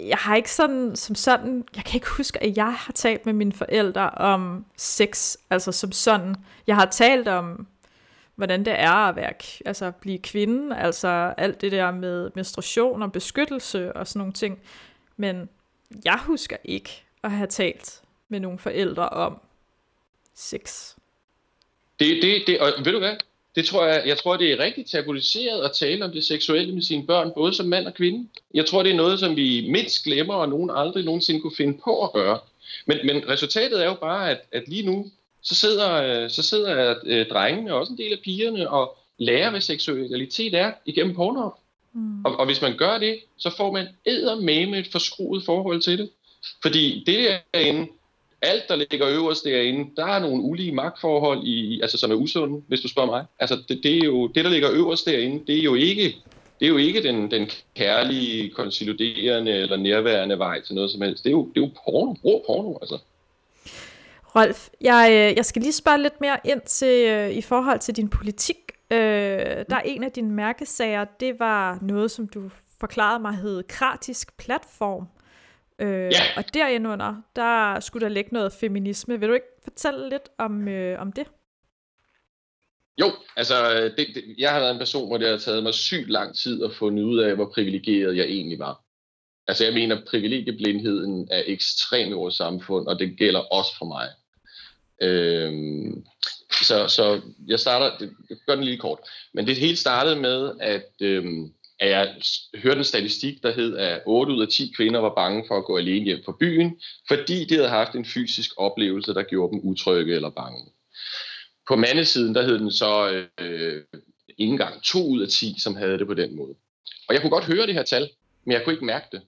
[0.08, 3.34] jeg har ikke sådan, som sådan, jeg kan ikke huske, at jeg har talt med
[3.34, 6.36] mine forældre om sex, altså som sådan.
[6.68, 7.68] Jeg har talt om
[8.36, 9.34] hvordan det er at være,
[9.66, 14.60] altså blive kvinde, altså alt det der med menstruation og beskyttelse og sådan nogle ting.
[15.18, 15.50] Men
[16.06, 19.40] jeg husker ikke at have talt med nogle forældre om
[20.36, 20.94] sex.
[22.00, 23.16] Det, det, det, og ved du hvad?
[23.56, 26.82] Det tror jeg, jeg tror, det er rigtig tabuiseret at tale om det seksuelle med
[26.82, 28.30] sine børn, både som mand og kvinde.
[28.54, 31.80] Jeg tror, det er noget, som vi mindst glemmer, og nogen aldrig nogensinde kunne finde
[31.84, 32.40] på at gøre.
[32.86, 35.12] Men, men resultatet er jo bare, at, at lige nu,
[35.44, 39.50] så sidder, øh, så sidder øh, drengene, og også en del af pigerne, og lærer,
[39.50, 41.50] hvad seksualitet er igennem porno.
[41.94, 42.26] Mm.
[42.26, 43.88] Og, og hvis man gør det, så får man
[44.70, 46.10] med et forskruet forhold til det.
[46.62, 47.88] Fordi det derinde,
[48.42, 52.62] alt der ligger øverst derinde, der er nogle ulige magtforhold, i, altså som er usunde,
[52.68, 53.26] hvis du spørger mig.
[53.40, 56.16] Altså det, det, er jo, det der ligger øverst derinde, det er jo ikke,
[56.60, 61.24] det er jo ikke den, den kærlige, konsoliderende eller nærværende vej til noget som helst.
[61.24, 62.98] Det er jo, det er jo porno, rå porno, altså.
[64.36, 67.96] Rolf, jeg, øh, jeg skal lige spørge lidt mere ind til øh, i forhold til
[67.96, 68.58] din politik.
[68.92, 68.98] Øh,
[69.70, 74.38] der er en af dine mærkesager, det var noget, som du forklarede mig hed kratisk
[74.38, 75.08] platform.
[75.80, 76.22] Øh, ja.
[76.38, 79.20] Og derindunder, der skulle der ligge noget feminisme.
[79.20, 81.28] Vil du ikke fortælle lidt om, øh, om det?
[83.00, 83.56] Jo, altså
[83.98, 86.64] det, det, jeg har været en person, hvor det har taget mig sygt lang tid
[86.64, 88.84] at få ud af, hvor privilegeret jeg egentlig var.
[89.48, 94.10] Altså jeg mener, privilegieblindheden er ekstrem i vores samfund, og det gælder også for mig.
[95.02, 96.06] Øhm,
[96.62, 99.00] så, så jeg starter, det, jeg gør den lige kort,
[99.34, 102.16] men det hele startede med, at, øhm, at jeg
[102.56, 105.66] hørte en statistik, der hed, at 8 ud af 10 kvinder var bange for at
[105.66, 109.60] gå alene hjem fra byen, fordi de havde haft en fysisk oplevelse, der gjorde dem
[109.64, 110.66] utrygge eller bange.
[111.68, 113.84] På mandesiden, der hed den så øh,
[114.38, 116.56] ikke engang 2 ud af 10, som havde det på den måde.
[117.08, 118.10] Og jeg kunne godt høre det her tal,
[118.46, 119.22] men jeg kunne ikke mærke det.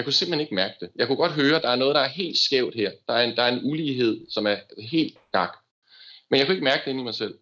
[0.00, 0.90] Jeg kunne simpelthen ikke mærke det.
[0.96, 2.90] Jeg kunne godt høre, at der er noget, der er helt skævt her.
[3.08, 5.56] Der er en, der er en ulighed, som er helt gak.
[6.30, 7.34] Men jeg kunne ikke mærke det inde i mig selv.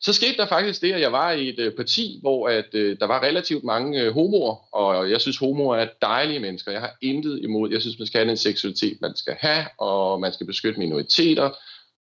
[0.00, 2.96] Så skete der faktisk det, at jeg var i et øh, parti, hvor at, øh,
[3.00, 6.72] der var relativt mange øh, homoer, og jeg synes, homoer er dejlige mennesker.
[6.72, 7.70] Jeg har intet imod.
[7.70, 11.50] Jeg synes, man skal have den seksualitet, man skal have, og man skal beskytte minoriteter,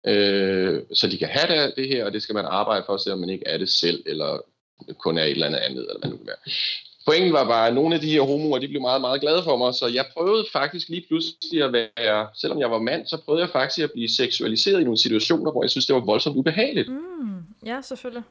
[0.07, 3.19] øh, så de kan have det, det her, og det skal man arbejde for, selvom
[3.19, 4.37] man ikke er det selv, eller
[4.99, 6.53] kun er et eller andet andet, eller hvad nu kan være.
[7.05, 9.57] Pointen var bare, at nogle af de her homoer, de blev meget, meget glade for
[9.57, 13.41] mig, så jeg prøvede faktisk lige pludselig at være, selvom jeg var mand, så prøvede
[13.43, 16.89] jeg faktisk at blive seksualiseret i nogle situationer, hvor jeg synes, det var voldsomt ubehageligt.
[16.89, 18.23] Mm, ja, selvfølgelig.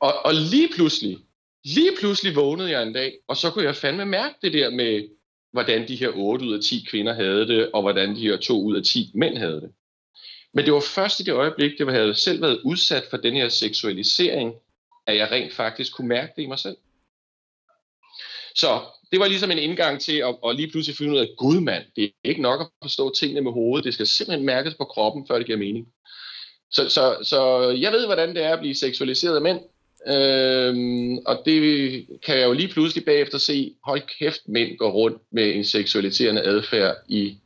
[0.00, 1.18] Og, og lige pludselig,
[1.64, 5.08] lige pludselig vågnede jeg en dag, og så kunne jeg fandme mærke det der med,
[5.52, 8.62] hvordan de her 8 ud af 10 kvinder havde det, og hvordan de her 2
[8.62, 9.70] ud af 10 mænd havde det.
[10.52, 13.48] Men det var først i det øjeblik, det havde selv været udsat for den her
[13.48, 14.54] seksualisering,
[15.06, 16.76] at jeg rent faktisk kunne mærke det i mig selv.
[18.54, 18.80] Så
[19.12, 21.84] det var ligesom en indgang til at, at lige pludselig finde ud af, gud mand,
[21.96, 25.26] det er ikke nok at forstå tingene med hovedet, det skal simpelthen mærkes på kroppen,
[25.28, 25.86] før det giver mening.
[26.70, 29.60] Så, så, så jeg ved, hvordan det er at blive seksualiseret af mænd,
[30.08, 35.22] øhm, og det kan jeg jo lige pludselig bagefter se, hold kæft, mænd går rundt
[35.32, 37.38] med en seksualiserende adfærd i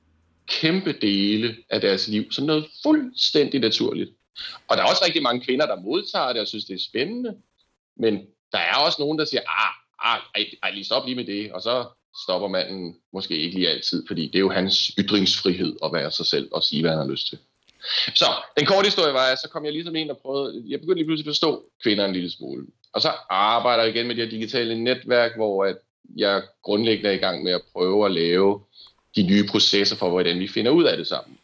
[0.47, 4.11] kæmpe dele af deres liv, som noget fuldstændig naturligt.
[4.69, 7.35] Og der er også rigtig mange kvinder, der modtager det og synes, det er spændende,
[7.97, 8.15] men
[8.53, 10.21] der er også nogen, der siger, ah ej,
[10.63, 11.85] ej, lige stop lige med det, og så
[12.25, 16.27] stopper manden måske ikke lige altid, fordi det er jo hans ytringsfrihed at være sig
[16.27, 17.39] selv og sige, hvad han har lyst til.
[18.15, 18.27] Så
[18.59, 21.07] den korte historie var, at så kom jeg ligesom ind og prøvede, jeg begyndte lige
[21.07, 22.67] pludselig at forstå kvinder en lille smule.
[22.93, 25.77] Og så arbejder jeg igen med det her digitale netværk, hvor at
[26.17, 28.61] jeg grundlæggende er i gang med at prøve at lave
[29.17, 31.39] de nye processer for, hvordan vi finder ud af det sammen.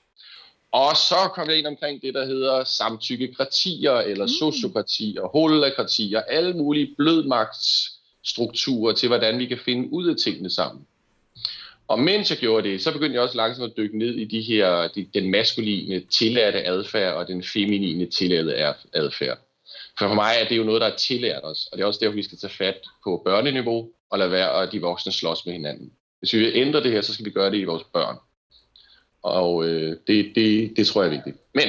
[0.72, 4.28] Og så kom jeg ind omkring det, der hedder samtykkekratier, eller mm.
[4.28, 6.94] sociokratier, holakratier, alle mulige
[8.24, 10.86] strukturer til, hvordan vi kan finde ud af tingene sammen.
[11.88, 14.40] Og mens jeg gjorde det, så begyndte jeg også langsomt at dykke ned i de
[14.40, 18.56] her, de, den maskuline tillærte adfærd og den feminine tillærte
[18.92, 19.38] adfærd.
[19.98, 22.00] For for mig er det jo noget, der er tillært os, og det er også
[22.02, 25.52] derfor, vi skal tage fat på børneniveau og lade være, at de voksne slås med
[25.52, 25.92] hinanden.
[26.18, 28.16] Hvis vi vil ændre det her, så skal vi gøre det i vores børn.
[29.22, 31.36] Og øh, det, det, det tror jeg er vigtigt.
[31.54, 31.68] Men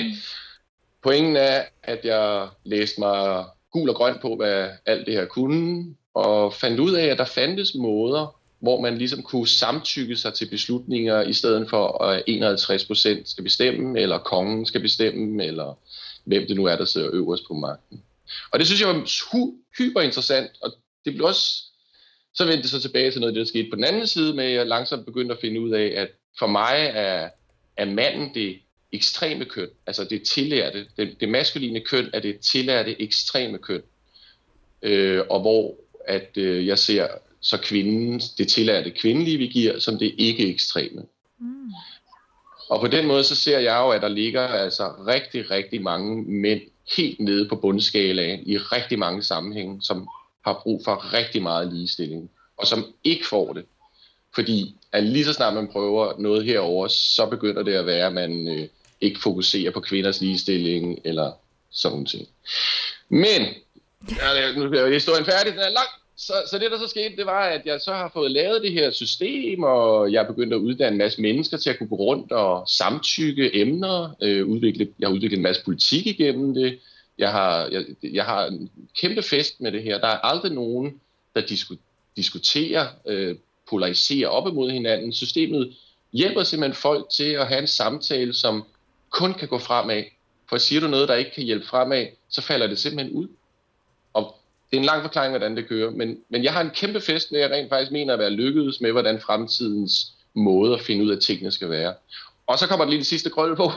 [1.04, 5.96] pointen er, at jeg læste mig gul og grøn på, hvad alt det her kunne,
[6.16, 10.50] og fandt ud af, at der fandtes måder, hvor man ligesom kunne samtykke sig til
[10.50, 15.78] beslutninger, i stedet for at 51 procent skal bestemme, eller kongen skal bestemme, eller
[16.24, 18.04] hvem det nu er, der sidder øverst på magten.
[18.52, 19.08] Og det synes jeg var
[19.78, 20.72] hyper interessant, og
[21.06, 21.64] det blev også,
[22.34, 24.46] så vendte det så tilbage til noget, det der skete på den anden side, med
[24.46, 26.08] at jeg langsomt begyndte at finde ud af, at
[26.40, 27.30] for mig er,
[27.78, 28.60] er manden det
[28.92, 33.82] ekstreme køn, altså det tillærte, det, det maskuline køn er det tillærte ekstreme køn,
[34.82, 35.76] øh, og hvor
[36.08, 37.08] at øh, jeg ser
[37.42, 41.02] så kvinden, det tillærte kvindelige, vi giver, som det ikke ekstreme.
[41.40, 41.72] Mm.
[42.70, 46.24] Og på den måde, så ser jeg jo, at der ligger altså rigtig, rigtig mange
[46.24, 46.62] mænd
[46.98, 50.08] helt nede på bundskalaen i rigtig mange sammenhænge, som
[50.46, 53.66] har brug for rigtig meget ligestilling, og som ikke får det.
[54.36, 58.14] Fordi at lige så snart man prøver noget herover, så begynder det at være, at
[58.14, 58.68] man øh,
[59.02, 61.32] ikke fokuserer på kvinders ligestilling eller
[61.72, 62.28] sådan noget.
[63.10, 63.48] Men,
[64.10, 67.26] ja, nu er historien færdig, den er lang, så, så det, der så skete, det
[67.26, 70.58] var, at jeg så har fået lavet det her system, og jeg er begyndt at
[70.58, 74.16] uddanne en masse mennesker til at kunne gå rundt og samtykke emner.
[74.22, 76.80] Øh, udvikle, jeg har udviklet en masse politik igennem det.
[77.18, 78.70] Jeg har, jeg, jeg har en
[79.02, 80.00] kæmpe fest med det her.
[80.00, 81.02] Der er aldrig nogen,
[81.36, 81.76] der disku,
[82.16, 83.36] diskuterer, øh,
[83.70, 85.14] polariserer op imod hinanden.
[85.14, 85.76] Systemet
[86.14, 88.64] hjælper simpelthen folk til at have en samtale, som
[89.10, 90.04] kun kan gå fremad.
[90.50, 93.28] For siger du noget, der ikke kan hjælpe fremad, så falder det simpelthen ud.
[94.72, 97.32] Det er en lang forklaring, hvordan det kører, men, men jeg har en kæmpe fest,
[97.32, 101.12] når jeg rent faktisk mener at være lykkedes med, hvordan fremtidens måde at finde ud
[101.12, 101.94] af tingene skal være.
[102.48, 103.72] Og så kommer det lige det sidste krølle på.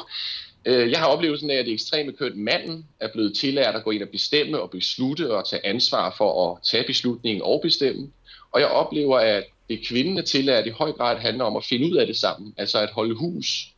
[0.64, 3.90] Øh, jeg har oplevelsen af, at det ekstreme køn manden er blevet tillært at gå
[3.90, 8.10] ind og bestemme og beslutte og tage ansvar for at tage beslutningen og bestemme.
[8.52, 11.86] Og jeg oplever, at det kvinden er tillært i høj grad handler om at finde
[11.90, 13.68] ud af det sammen, altså at holde hus.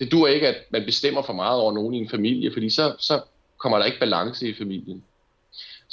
[0.00, 2.94] Det dur ikke, at man bestemmer for meget over nogen i en familie, fordi så,
[2.98, 3.20] så
[3.58, 5.04] kommer der ikke balance i familien.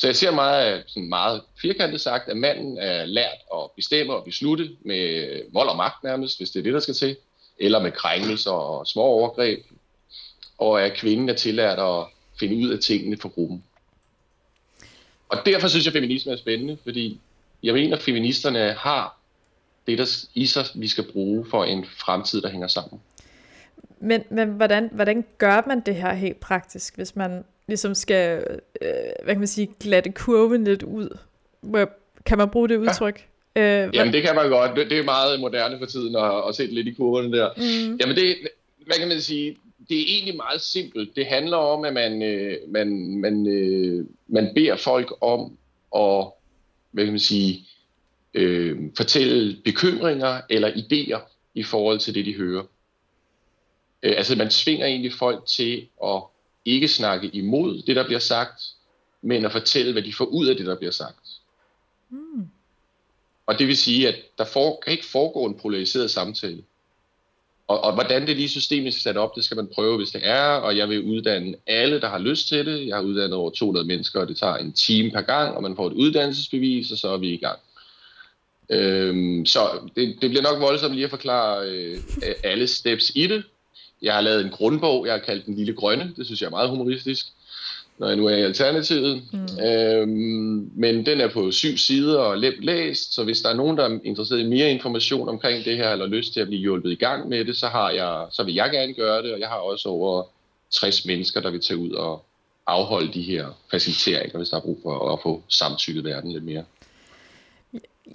[0.02, 4.24] Så jeg ser meget, sådan meget firkantet sagt, at manden er lært at bestemme og
[4.24, 7.18] beslutte med vold og magt nærmest, hvis det er det, der skal til,
[7.60, 9.66] eller med krænkelser og små overgreb,
[10.58, 12.06] og at kvinden er tillært at
[12.40, 13.64] finde ud af tingene for gruppen.
[15.30, 17.20] Og derfor synes jeg, at feminisme er spændende, fordi
[17.64, 19.20] jeg mener, at feministerne har
[19.88, 23.02] det der i sig, vi skal bruge for en fremtid, der hænger sammen.
[24.00, 28.46] Men, men hvordan, hvordan gør man det her helt praktisk, hvis man ligesom skal,
[28.82, 28.90] øh,
[29.24, 31.18] hvad kan man sige, glatte kurven lidt ud.
[32.26, 33.28] Kan man bruge det udtryk?
[33.56, 33.86] Ja.
[33.86, 34.90] Øh, Jamen det kan man godt.
[34.90, 37.50] Det, er meget moderne for tiden at, at sætte lidt i kurverne der.
[37.58, 37.98] Mm.
[38.02, 38.36] Jamen det,
[38.86, 39.58] hvad kan man sige,
[39.90, 41.16] det er egentlig meget simpelt.
[41.16, 45.58] Det handler om, at man, øh, man, man, øh, man beder folk om
[45.96, 46.32] at,
[46.92, 47.68] hvad kan man sige,
[48.34, 51.20] øh, fortælle bekymringer eller idéer
[51.54, 52.64] i forhold til det, de hører.
[54.04, 56.22] Øh, altså man svinger egentlig folk til at
[56.66, 58.64] ikke snakke imod det, der bliver sagt,
[59.22, 61.30] men at fortælle, hvad de får ud af det, der bliver sagt.
[62.10, 62.48] Mm.
[63.46, 66.64] Og det vil sige, at der for, kan ikke foregå en polariseret samtale.
[67.68, 70.22] Og, og hvordan det lige systemet skal sat op, det skal man prøve, hvis det
[70.24, 72.88] er, og jeg vil uddanne alle, der har lyst til det.
[72.88, 75.76] Jeg har uddannet over 200 mennesker, og det tager en time per gang, og man
[75.76, 77.60] får et uddannelsesbevis, og så er vi i gang.
[78.70, 82.02] Øhm, så det, det bliver nok voldsomt lige at forklare øh,
[82.44, 83.44] alle steps i det,
[84.02, 86.14] jeg har lavet en grundbog, jeg har kaldt Den Lille Grønne.
[86.18, 87.26] Det synes jeg er meget humoristisk,
[87.98, 89.24] når jeg nu er i Alternativet.
[89.32, 89.66] Mm.
[89.66, 93.78] Øhm, men den er på syv sider og let læst, så hvis der er nogen,
[93.78, 96.92] der er interesseret i mere information omkring det her, eller lyst til at blive hjulpet
[96.92, 99.48] i gang med det, så, har jeg, så vil jeg gerne gøre det, og jeg
[99.48, 100.24] har også over
[100.72, 102.26] 60 mennesker, der vil tage ud og
[102.68, 106.64] afholde de her faciliteringer, hvis der er brug for at få samtykket verden lidt mere.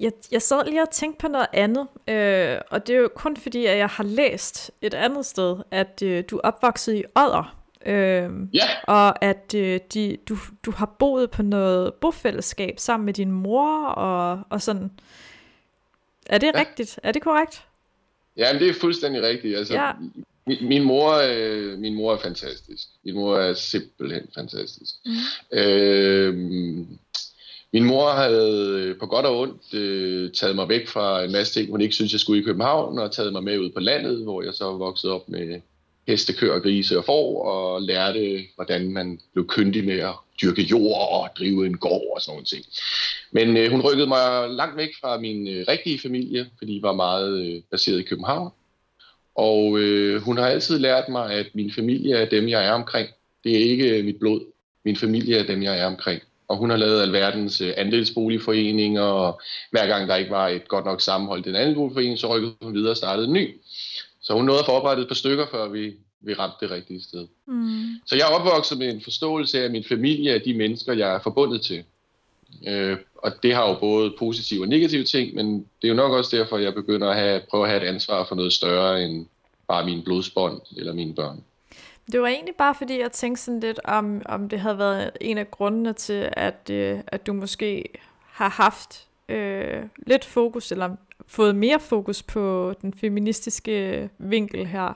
[0.00, 3.36] Jeg, jeg sad lige og tænkte på noget andet, øh, og det er jo kun
[3.36, 7.56] fordi, at jeg har læst et andet sted, at øh, du er opvokset i Odder,
[7.86, 8.68] øh, ja.
[8.82, 13.86] og at øh, de, du, du har boet på noget bofællesskab sammen med din mor,
[13.86, 14.90] og, og sådan.
[16.26, 16.60] Er det ja.
[16.60, 17.00] rigtigt?
[17.02, 17.64] Er det korrekt?
[18.36, 19.56] Ja, men det er fuldstændig rigtigt.
[19.56, 19.92] Altså, ja.
[20.46, 22.88] min, min, mor, øh, min mor er fantastisk.
[23.04, 24.94] Min mor er simpelthen fantastisk.
[25.06, 25.58] Mm.
[25.58, 26.86] Øh,
[27.76, 31.54] min mor havde øh, på godt og ondt øh, taget mig væk fra en masse
[31.54, 34.22] ting, hun ikke synes, jeg skulle i København, og taget mig med ud på landet,
[34.22, 35.60] hvor jeg så voksede op med
[36.06, 41.08] heste, køer, grise og får, og lærte, hvordan man blev kyndig med at dyrke jord
[41.10, 42.64] og drive en gård og sådan noget ting.
[43.30, 46.92] Men øh, hun rykkede mig langt væk fra min øh, rigtige familie, fordi jeg var
[46.92, 48.50] meget øh, baseret i København.
[49.34, 53.08] Og øh, hun har altid lært mig, at min familie er dem, jeg er omkring.
[53.44, 54.40] Det er ikke mit blod.
[54.84, 59.40] Min familie er dem, jeg er omkring og hun har lavet alverdens øh, andelsboligforeninger, og
[59.70, 62.74] hver gang der ikke var et godt nok sammenhold i den andelsboligforening, så rykkede hun
[62.74, 63.60] videre og startede en ny.
[64.20, 67.26] Så hun nåede at forberede et par stykker, før vi, vi ramte det rigtige sted.
[67.46, 67.84] Mm.
[68.06, 71.18] Så jeg er opvokset med en forståelse af, min familie er de mennesker, jeg er
[71.18, 71.84] forbundet til.
[72.66, 76.12] Øh, og det har jo både positive og negative ting, men det er jo nok
[76.12, 79.26] også derfor, jeg begynder at have, prøve at have et ansvar for noget større end
[79.68, 81.44] bare min blodsbånd eller mine børn.
[82.12, 85.38] Det var egentlig bare fordi, jeg tænkte sådan lidt, om, om det havde været en
[85.38, 87.84] af grundene til, at, øh, at du måske
[88.32, 94.92] har haft øh, lidt fokus, eller fået mere fokus på den feministiske vinkel her.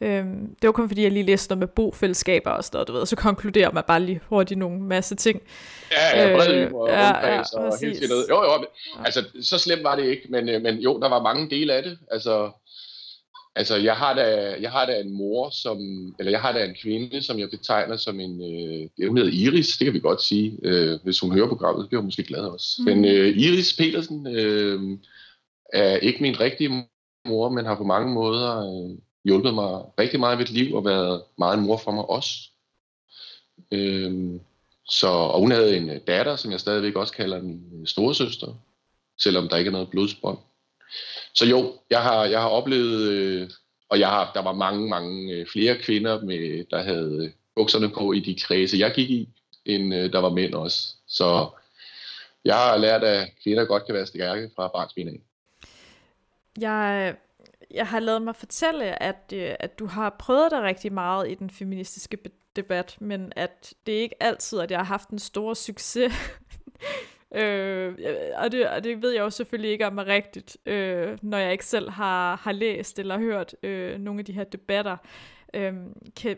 [0.00, 2.92] Øhm, det var kun fordi, jeg lige læste noget med bofællesskaber og sådan noget, du
[2.92, 5.42] ved, og så konkluderer man bare lige hurtigt nogle masse ting.
[5.92, 8.26] Ja, ja, øh, og ja, ja, og helt noget.
[8.30, 8.66] Jo, jo,
[9.04, 11.82] altså så slemt var det ikke, men, øh, men jo, der var mange dele af
[11.82, 11.98] det.
[12.10, 12.50] Altså,
[13.56, 15.78] Altså, jeg har da, jeg har da en mor, som,
[16.18, 19.76] eller jeg har da en kvinde, som jeg betegner som en, øh, hun hedder Iris,
[19.76, 22.40] det kan vi godt sige, øh, hvis hun hører programmet, så bliver hun måske glad
[22.40, 22.66] også.
[22.78, 22.84] Mm.
[22.84, 24.98] Men øh, Iris Petersen øh,
[25.72, 26.88] er ikke min rigtige
[27.28, 30.84] mor, men har på mange måder øh, hjulpet mig rigtig meget i mit liv og
[30.84, 32.30] været meget en mor for mig også.
[33.72, 34.40] Øh,
[34.88, 38.54] så, og hun havde en datter, som jeg stadigvæk også kalder min storesøster,
[39.18, 40.38] selvom der ikke er noget blodsbånd.
[41.34, 43.50] Så jo, jeg har, jeg har oplevet, øh,
[43.88, 47.90] og jeg har, der var mange, mange øh, flere kvinder, med, der havde øh, bukserne
[47.90, 49.28] på i de kredse, jeg gik i,
[49.64, 50.88] end øh, der var mænd også.
[51.08, 51.48] Så
[52.44, 55.20] jeg har lært, at kvinder godt kan være stærke fra barnsben af.
[56.58, 57.14] Jeg,
[57.70, 61.34] jeg har lavet mig fortælle, at, øh, at du har prøvet dig rigtig meget i
[61.34, 62.18] den feministiske
[62.56, 66.12] debat, men at det ikke altid, at jeg har haft en stor succes
[67.34, 67.94] Øh,
[68.36, 71.52] og, det, og det ved jeg jo selvfølgelig ikke om er rigtigt, øh, når jeg
[71.52, 74.96] ikke selv har, har læst eller hørt øh, nogle af de her debatter.
[75.54, 75.72] Øh,
[76.16, 76.36] kan,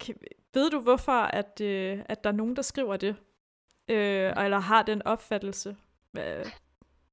[0.00, 0.14] kan,
[0.54, 3.14] ved du hvorfor, at, øh, at der er nogen, der skriver det?
[3.88, 5.76] Øh, eller har den opfattelse?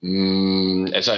[0.02, 1.12] Mm, altså,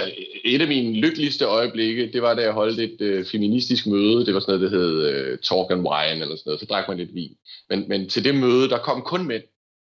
[0.44, 4.26] et af mine lykkeligste øjeblikke, det var, da jeg holdt et øh, feministisk møde.
[4.26, 6.60] Det var sådan noget, der hed øh, Talk and Wine, eller sådan noget.
[6.60, 7.36] Så drak man lidt vin.
[7.70, 9.42] Men, men til det møde, der kom kun mænd.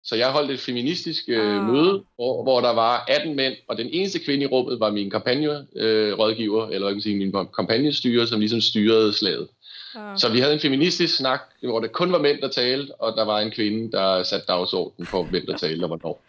[0.04, 1.64] Så jeg holdt et feministisk øh, ah.
[1.64, 5.10] møde, hvor, hvor der var 18 mænd, og den eneste kvinde i rummet var min
[5.10, 9.48] kampagnerådgiver, øh, eller jeg kan sige, min kampagnestyrer, som ligesom styrede slaget.
[9.94, 10.18] Ah.
[10.18, 13.24] Så vi havde en feministisk snak, hvor det kun var mænd, der talte, og der
[13.24, 16.22] var en kvinde, der satte dagsordenen for, hvem der talte og hvornår.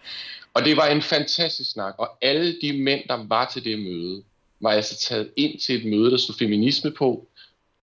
[0.53, 4.23] Og det var en fantastisk snak, og alle de mænd, der var til det møde,
[4.59, 7.27] var altså taget ind til et møde, der stod feminisme på,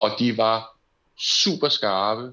[0.01, 0.77] og de var
[1.21, 2.33] super skarpe,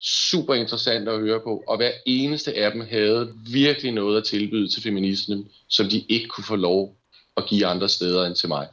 [0.00, 4.68] super interessant at høre på, og hver eneste af dem havde virkelig noget at tilbyde
[4.68, 6.96] til feminismen, som de ikke kunne få lov
[7.36, 8.68] at give andre steder end til mig.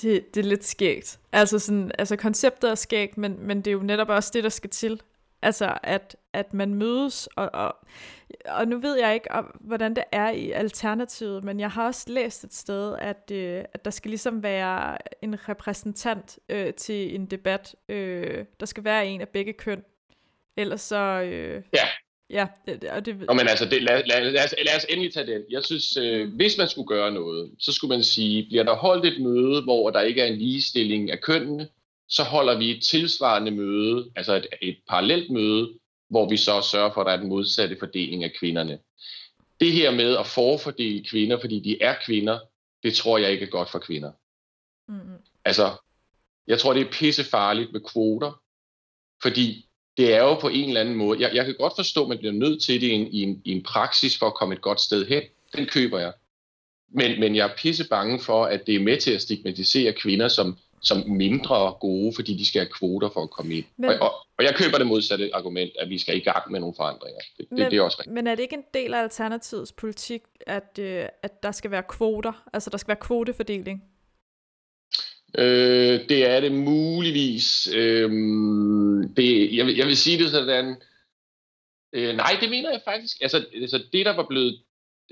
[0.00, 1.18] Det, det er lidt skægt.
[1.32, 4.50] Altså, sådan, altså konceptet er skægt, men, men det er jo netop også det, der
[4.50, 5.00] skal til.
[5.42, 7.76] Altså, at, at man mødes, og, og,
[8.44, 12.12] og nu ved jeg ikke, om, hvordan det er i Alternativet, men jeg har også
[12.12, 17.26] læst et sted, at, øh, at der skal ligesom være en repræsentant øh, til en
[17.26, 17.74] debat.
[17.88, 19.82] Øh, der skal være en af begge køn.
[20.56, 20.96] Ellers så...
[20.96, 21.84] Øh, ja.
[22.30, 23.16] Ja, det, og det...
[23.20, 25.42] Nå, men altså, det, lad, lad, lad, os, lad os endelig tage den.
[25.50, 26.36] Jeg synes, øh, mm.
[26.36, 29.90] hvis man skulle gøre noget, så skulle man sige, bliver der holdt et møde, hvor
[29.90, 31.68] der ikke er en ligestilling af kønnene,
[32.08, 35.72] så holder vi et tilsvarende møde, altså et, et parallelt møde,
[36.14, 38.78] hvor vi så sørger for, at der er den modsatte fordeling af kvinderne.
[39.60, 42.38] Det her med at forfordele kvinder, fordi de er kvinder,
[42.82, 44.12] det tror jeg ikke er godt for kvinder.
[44.88, 45.18] Mm.
[45.44, 45.76] Altså,
[46.46, 48.42] Jeg tror, det er pissefarligt med kvoter,
[49.22, 52.08] fordi det er jo på en eller anden måde, jeg, jeg kan godt forstå, at
[52.08, 54.54] man bliver nødt til det i en, i, en, i en praksis for at komme
[54.54, 55.22] et godt sted hen.
[55.56, 56.12] Den køber jeg.
[56.88, 60.28] Men, men jeg er pisse bange for, at det er med til at stigmatisere kvinder
[60.28, 63.64] som, som mindre gode, fordi de skal have kvoter for at komme ind.
[63.76, 66.60] Men, og, og, og jeg køber det modsatte argument, at vi skal i gang med
[66.60, 67.20] nogle forandringer.
[67.38, 68.14] Det, men, det, det er også rigtigt.
[68.14, 71.82] Men er det ikke en del af Alternativets politik, at, øh, at der skal være
[71.88, 72.42] kvoter?
[72.52, 73.82] Altså der skal være kvotefordeling?
[75.38, 77.68] Øh, det er det muligvis.
[77.74, 78.10] Øh,
[79.16, 80.76] det, jeg, vil, jeg vil sige det sådan.
[81.92, 83.16] Øh, nej, det mener jeg faktisk.
[83.20, 84.60] Altså, altså det, der var blevet...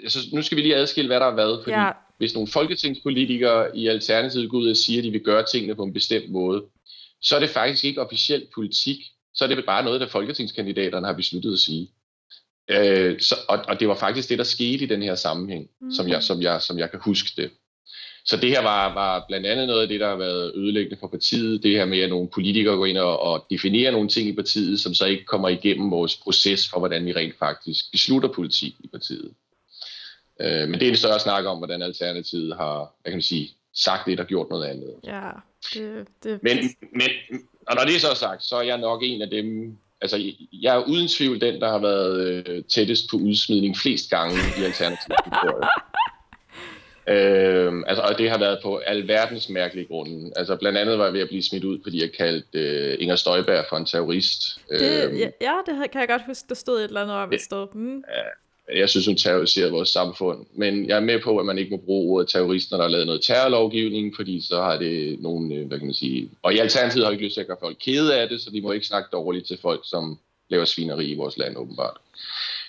[0.02, 1.60] Altså, nu skal vi lige adskille, hvad der har været.
[1.62, 1.90] Fordi ja.
[2.18, 5.82] Hvis nogle folketingspolitikere i Alternativet går ud og siger, at de vil gøre tingene på
[5.82, 6.64] en bestemt måde,
[7.22, 8.98] så er det faktisk ikke officiel politik.
[9.34, 11.88] Så er det bare noget, der folketingskandidaterne har besluttet at sige.
[12.70, 15.90] Øh, så, og, og det var faktisk det, der skete i den her sammenhæng, mm.
[15.90, 17.50] som, jeg, som, jeg, som jeg kan huske det.
[18.24, 21.06] Så det her var, var blandt andet noget af det, der har været ødelæggende for
[21.06, 21.62] partiet.
[21.62, 24.80] Det her med, at nogle politikere går ind og, og definerer nogle ting i partiet,
[24.80, 28.88] som så ikke kommer igennem vores proces for, hvordan vi rent faktisk beslutter politik i
[28.88, 29.32] partiet.
[30.40, 33.50] Øh, men det er en større snak om, hvordan Alternativet har hvad kan man sige,
[33.74, 34.94] sagt det og gjort noget andet.
[35.04, 35.30] Ja,
[35.74, 36.42] det, det...
[36.42, 36.58] Men,
[36.92, 37.10] men,
[37.68, 40.76] og når det er så sagt, så er jeg nok en af dem, altså jeg
[40.76, 45.18] er uden tvivl den, der har været øh, tættest på udsmidning flest gange i Alternativet.
[47.08, 50.32] Øh, altså, og det har været på alverdens mærkelige grunde.
[50.36, 53.16] Altså, blandt andet var jeg ved at blive smidt ud, fordi jeg kaldte øh, Inger
[53.16, 54.42] Støjberg for en terrorist.
[54.70, 57.32] Det, øh, ja, ja, det kan jeg godt huske, der stod et eller andet om
[57.32, 57.66] et sted.
[57.74, 58.02] Mm.
[58.74, 60.46] Jeg synes, hun terroriserer vores samfund.
[60.54, 62.88] Men jeg er med på, at man ikke må bruge ordet terrorist, når der er
[62.88, 66.30] lavet noget terrorlovgivning, fordi så har det nogle, øh, hvad kan man sige...
[66.42, 68.50] Og i alternativet har jeg ikke lyst til at gøre folk kede af det, så
[68.50, 71.96] de må ikke snakke dårligt til folk, som laver svineri i vores land, åbenbart.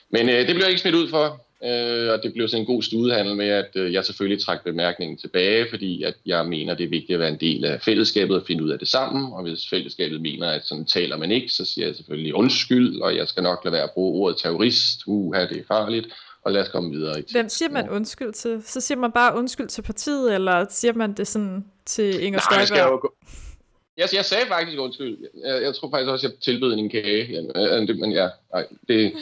[0.10, 1.42] Men øh, det bliver jeg ikke smidt ud for.
[1.66, 5.18] Øh, og det blev sådan en god studehandel med, at øh, jeg selvfølgelig trak bemærkningen
[5.18, 8.44] tilbage, fordi at jeg mener, det er vigtigt at være en del af fællesskabet og
[8.48, 9.34] finde ud af det sammen.
[9.34, 13.16] Og hvis fællesskabet mener, at sådan taler man ikke, så siger jeg selvfølgelig undskyld, og
[13.16, 15.00] jeg skal nok lade være at bruge ordet terrorist.
[15.08, 16.08] Uha, det er farligt.
[16.46, 17.20] Og lad os komme videre.
[17.20, 18.64] I Hvem siger man undskyld til?
[18.66, 23.14] Så siger man bare undskyld til partiet, eller siger man det sådan til Inger Støjberg?
[23.98, 25.18] Jeg, jeg sagde faktisk undskyld.
[25.46, 27.32] Jeg, jeg tror faktisk også, jeg tilbød en kage.
[27.32, 29.14] Ja, men ja, nej, det,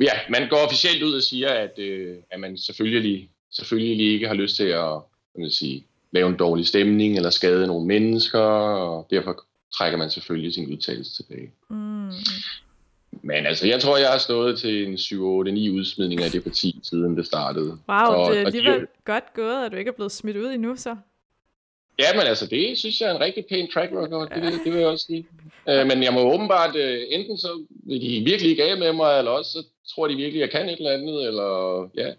[0.00, 4.34] ja, man går officielt ud og siger, at, øh, at man selvfølgelig, selvfølgelig ikke har
[4.34, 4.98] lyst til at
[5.38, 9.44] man sige, lave en dårlig stemning eller skade nogle mennesker, og derfor
[9.78, 11.50] trækker man selvfølgelig sin udtalelse tilbage.
[11.70, 12.10] Mm.
[13.22, 15.18] Men altså, jeg tror, jeg har stået til en 7-8-9
[15.78, 17.78] udsmidninger af det parti, siden det startede.
[17.88, 20.46] Wow, og, det er alligevel de, godt gået, at du ikke er blevet smidt ud
[20.46, 20.96] endnu, så.
[21.98, 24.72] Ja, men altså, det synes jeg er en rigtig pæn track record, det, det, det
[24.72, 25.26] vil jeg også sige.
[25.68, 29.18] Uh, men jeg må åbenbart, uh, enten så vil de virkelig ikke af med mig,
[29.18, 29.64] eller også så
[29.94, 32.12] tror de virkelig, at jeg kan et eller andet, eller ja.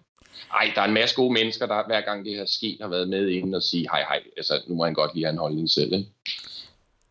[0.53, 3.09] Ej, der er en masse gode mennesker, der hver gang det her sket, har været
[3.09, 5.69] med inden og sige, hej hej, altså nu må han godt lige have en holdning
[5.69, 6.09] selv, ikke?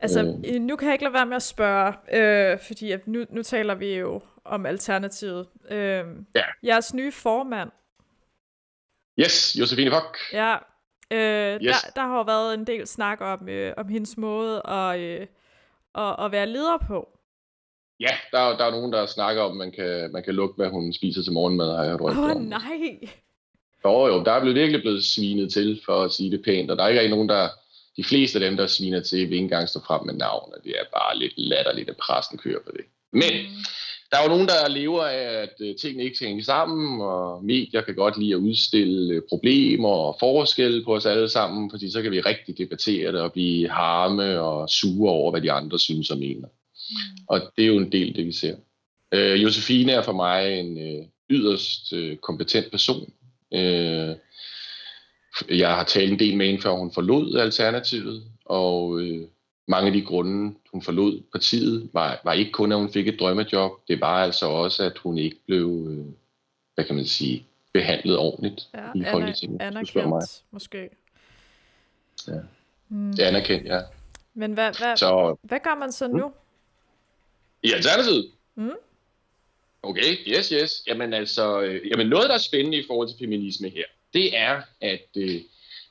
[0.00, 0.60] Altså, øh.
[0.60, 3.74] nu kan jeg ikke lade være med at spørge, øh, fordi at nu, nu taler
[3.74, 5.46] vi jo om alternativet.
[5.70, 6.04] Øh,
[6.34, 6.42] ja.
[6.62, 7.70] Jeres nye formand.
[9.20, 10.18] Yes, Josefine Fock.
[10.32, 10.56] Ja,
[11.10, 11.82] Øh, yes.
[11.82, 15.26] der, der har jo været en del snak om, øh, om hendes måde at, øh,
[15.94, 17.18] at, at være leder på.
[18.00, 20.56] Ja, der er, der er nogen, der snakker om, at man kan, man kan lugte,
[20.56, 22.98] hvad hun spiser til morgenmad, har jeg drømt Åh, oh, nej!
[23.84, 26.76] Jo, jo, der er blevet virkelig blevet svinet til, for at sige det pænt, og
[26.76, 27.48] der er ikke nogen, der,
[27.96, 30.64] de fleste af dem, der sviner til, vil ikke engang stå frem med navn, og
[30.64, 32.84] det er bare lidt latterligt, at præsten kører på det.
[33.12, 33.64] Men mm
[34.10, 37.80] der er jo nogen, der lever af, at øh, tingene ikke hænger sammen, og medier
[37.80, 42.02] kan godt lide at udstille øh, problemer og forskelle på os alle sammen, fordi så
[42.02, 46.10] kan vi rigtig debattere det og blive harme og sure over, hvad de andre synes
[46.10, 46.48] og mener.
[46.48, 47.24] Mm.
[47.28, 48.56] Og det er jo en del det, vi ser.
[49.12, 53.12] Øh, Josefine er for mig en øh, yderst øh, kompetent person.
[53.54, 54.16] Øh,
[55.50, 59.22] jeg har talt en del med hende, før hun forlod Alternativet, og øh,
[59.66, 63.20] mange af de grunde, hun forlod partiet, var, var ikke kun, at hun fik et
[63.20, 63.72] drømmejob.
[63.88, 66.06] Det var altså også, at hun ikke blev, øh,
[66.74, 69.62] hvad kan man sige, behandlet ordentligt ja, i Folketinget.
[69.62, 70.88] Anerkendt, måske.
[72.28, 72.32] Ja,
[72.88, 73.12] mm.
[73.12, 73.80] det er anerkendt, ja.
[74.34, 76.32] Men hvad, hvad, så, hvad gør man så nu?
[77.62, 78.30] I Alternativet?
[78.54, 78.70] Mm.
[79.82, 80.82] Okay, yes, yes.
[80.86, 83.84] Jamen altså, øh, jamen noget, der er spændende i forhold til feminisme her,
[84.14, 85.40] det er, at øh,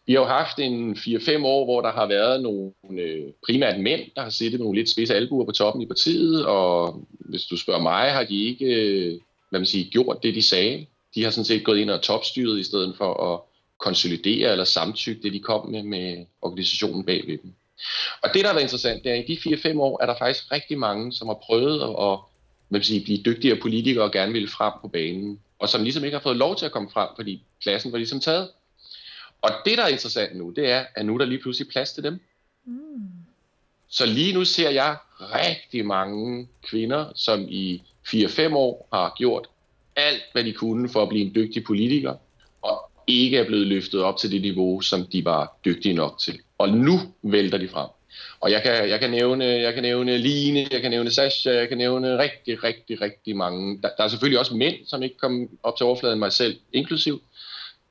[0.06, 4.02] vi har jo haft en 4-5 år, hvor der har været nogle øh, primært mænd,
[4.16, 7.82] der har siddet nogle lidt spidse albuer på toppen i partiet, og hvis du spørger
[7.82, 10.86] mig, har de ikke øh, hvad man siger, gjort det, de sagde.
[11.16, 13.40] De har sådan set gået ind og topstyret i stedet for at
[13.80, 17.54] konsolidere eller samtykke det, de kom med med organisationen bagved dem.
[18.24, 20.16] Og det, der har været interessant, det er, at i de 4-5 år er der
[20.20, 22.20] faktisk rigtig mange, som har prøvet at
[22.70, 26.04] hvad man sige, blive dygtigere politikere og gerne ville frem på banen, og som ligesom
[26.04, 28.50] ikke har fået lov til at komme frem, fordi pladsen var ligesom taget.
[29.44, 31.94] Og det, der er interessant nu, det er, at nu er der lige pludselig plads
[31.94, 32.20] til dem.
[32.66, 32.80] Mm.
[33.90, 39.48] Så lige nu ser jeg rigtig mange kvinder, som i 4-5 år har gjort
[39.96, 42.16] alt, hvad de kunne for at blive en dygtig politiker,
[42.62, 46.40] og ikke er blevet løftet op til det niveau, som de var dygtige nok til.
[46.58, 47.90] Og nu vælter de frem.
[48.40, 51.70] Og jeg kan, jeg kan, nævne, jeg kan nævne Line, jeg kan nævne Sasha, jeg
[51.70, 53.82] kan nævne rigtig, rigtig, rigtig mange.
[53.82, 57.22] Der, der er selvfølgelig også mænd, som ikke kom op til overfladen, mig selv inklusiv.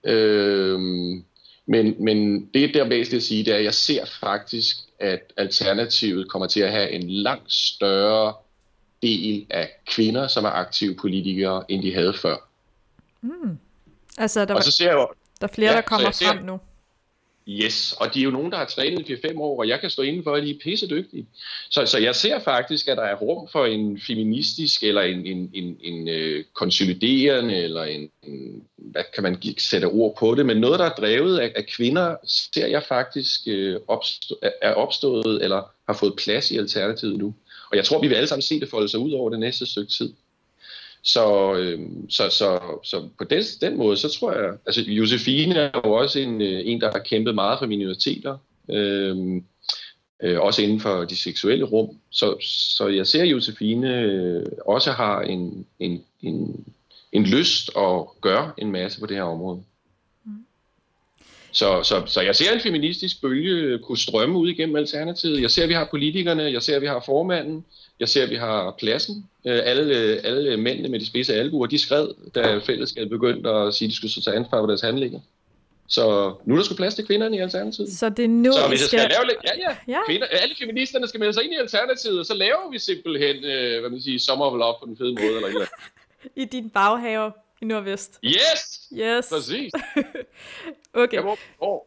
[0.05, 1.25] Øhm,
[1.67, 5.33] men, men det, der er væsentligt at sige, det er, at jeg ser faktisk, at
[5.37, 8.35] Alternativet kommer til at have en langt større
[9.03, 12.37] del af kvinder, som er aktive politikere, end de havde før.
[13.21, 13.59] Mm.
[14.19, 15.07] Altså, der, og så ser jeg,
[15.41, 16.61] der er flere, ja, der kommer ser, frem nu.
[17.49, 19.91] Yes, og de er jo nogen, der har trænet i 5 år, og jeg kan
[19.91, 21.27] stå inden for, at de er pisse dygtige.
[21.71, 25.51] Så, så jeg ser faktisk, at der er rum for en feministisk, eller en, en,
[25.55, 30.57] en, en øh, konsoliderende, eller en, en, hvad kan man sætte ord på det, men
[30.57, 35.63] noget, der er drevet af, af kvinder, ser jeg faktisk øh, opstå, er opstået, eller
[35.89, 37.35] har fået plads i Alternativet nu.
[37.71, 39.67] Og jeg tror, vi vil alle sammen se det folde sig ud over det næste
[39.67, 40.13] stykke tid.
[41.03, 45.71] Så, øh, så, så, så på den, den måde, så tror jeg, altså Josefine er
[45.85, 48.39] jo også en, øh, en der har kæmpet meget for minoriteter,
[48.71, 49.17] øh,
[50.23, 51.89] øh, også inden for de seksuelle rum.
[52.11, 52.37] Så,
[52.77, 56.65] så jeg ser, at Josefine øh, også har en, en, en,
[57.13, 59.63] en lyst og gøre en masse på det her område.
[61.53, 65.43] Så, så, så jeg ser en feministisk bølge kunne strømme ud igennem Alternativet.
[65.43, 67.65] Jeg ser, at vi har politikerne, jeg ser, at vi har formanden,
[68.01, 69.27] jeg ser, at vi har pladsen.
[69.47, 69.95] Øh, alle,
[70.25, 73.97] alle mændene med de spidse albuer, de skred, da fællesskabet begyndte at sige, at de
[73.97, 75.21] skulle tage ansvar for deres handlinger.
[75.89, 77.93] Så nu er der sgu plads til kvinderne i Alternativet.
[77.93, 80.01] Så det er nu, så hvis jeg skal lave lidt, ja, ja, ja.
[80.09, 83.81] Kvinder, alle feministerne skal melde sig ind i Alternativet, og så laver vi simpelthen, øh,
[83.81, 85.67] hvad man siger, sommer op på den fede måde, eller eller
[86.43, 87.33] I din baghave
[87.63, 88.21] i Nordvest.
[88.25, 88.89] Yes!
[88.93, 89.29] Yes.
[89.29, 89.73] Præcis.
[91.03, 91.17] okay.
[91.17, 91.81] Jeg oh.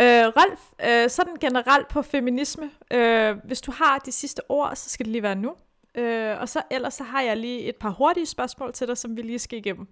[0.00, 4.90] Øh, Rolf, øh, sådan generelt på feminisme, øh, hvis du har de sidste ord, så
[4.90, 5.56] skal det lige være nu.
[5.94, 9.16] Øh, og så ellers så har jeg lige et par hurtige spørgsmål til dig, som
[9.16, 9.86] vi lige skal igennem.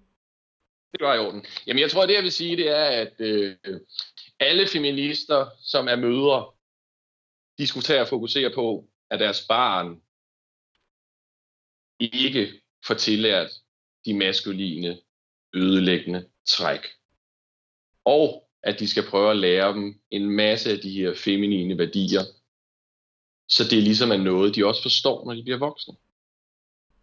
[0.91, 1.45] Det var i orden.
[1.67, 3.55] Jamen jeg tror, det jeg vil sige, det er, at øh,
[4.39, 6.51] alle feminister, som er mødre,
[7.57, 10.01] de skulle tage at fokusere på, at deres barn
[11.99, 13.51] ikke får tillært
[14.05, 14.99] de maskuline,
[15.57, 16.79] ødelæggende træk.
[18.05, 22.21] Og at de skal prøve at lære dem en masse af de her feminine værdier,
[23.49, 25.93] så det ligesom er noget, de også forstår, når de bliver voksne.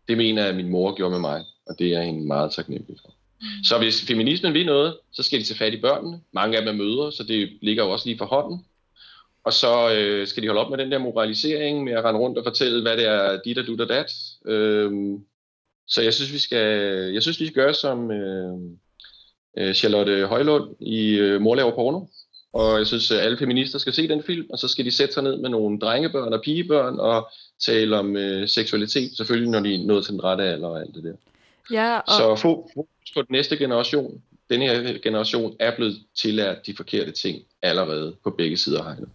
[0.09, 2.53] Det mener jeg, at min mor gjorde med mig, og det er jeg en meget
[2.53, 3.15] taknemmelig for.
[3.41, 3.65] Mm.
[3.65, 6.21] Så hvis feminismen vil noget, så skal de tage fat i børnene.
[6.33, 8.65] Mange af dem er mødre, så det ligger jo også lige for hånden.
[9.45, 12.39] Og så øh, skal de holde op med den der moralisering med at rende rundt
[12.39, 14.13] og fortælle, hvad det er, dit og du og dat.
[14.47, 15.25] Øhm,
[15.89, 16.67] så jeg synes, vi skal,
[17.13, 18.53] jeg synes, vi skal gøre som, øh,
[19.59, 22.01] øh, Charlotte Højlund i øh, Mor laver porno.
[22.53, 25.15] Og jeg synes, at alle feminister skal se den film, og så skal de sætte
[25.15, 27.29] sig ned med nogle drengebørn og pigebørn og
[27.67, 30.95] tale om øh, seksualitet, selvfølgelig når de er nået til den rette alder og alt
[30.95, 31.15] det der.
[31.71, 32.05] Ja, og...
[32.09, 34.23] Så fokus på den næste generation.
[34.51, 39.09] Den her generation er blevet tillært de forkerte ting allerede på begge sider af hegnet.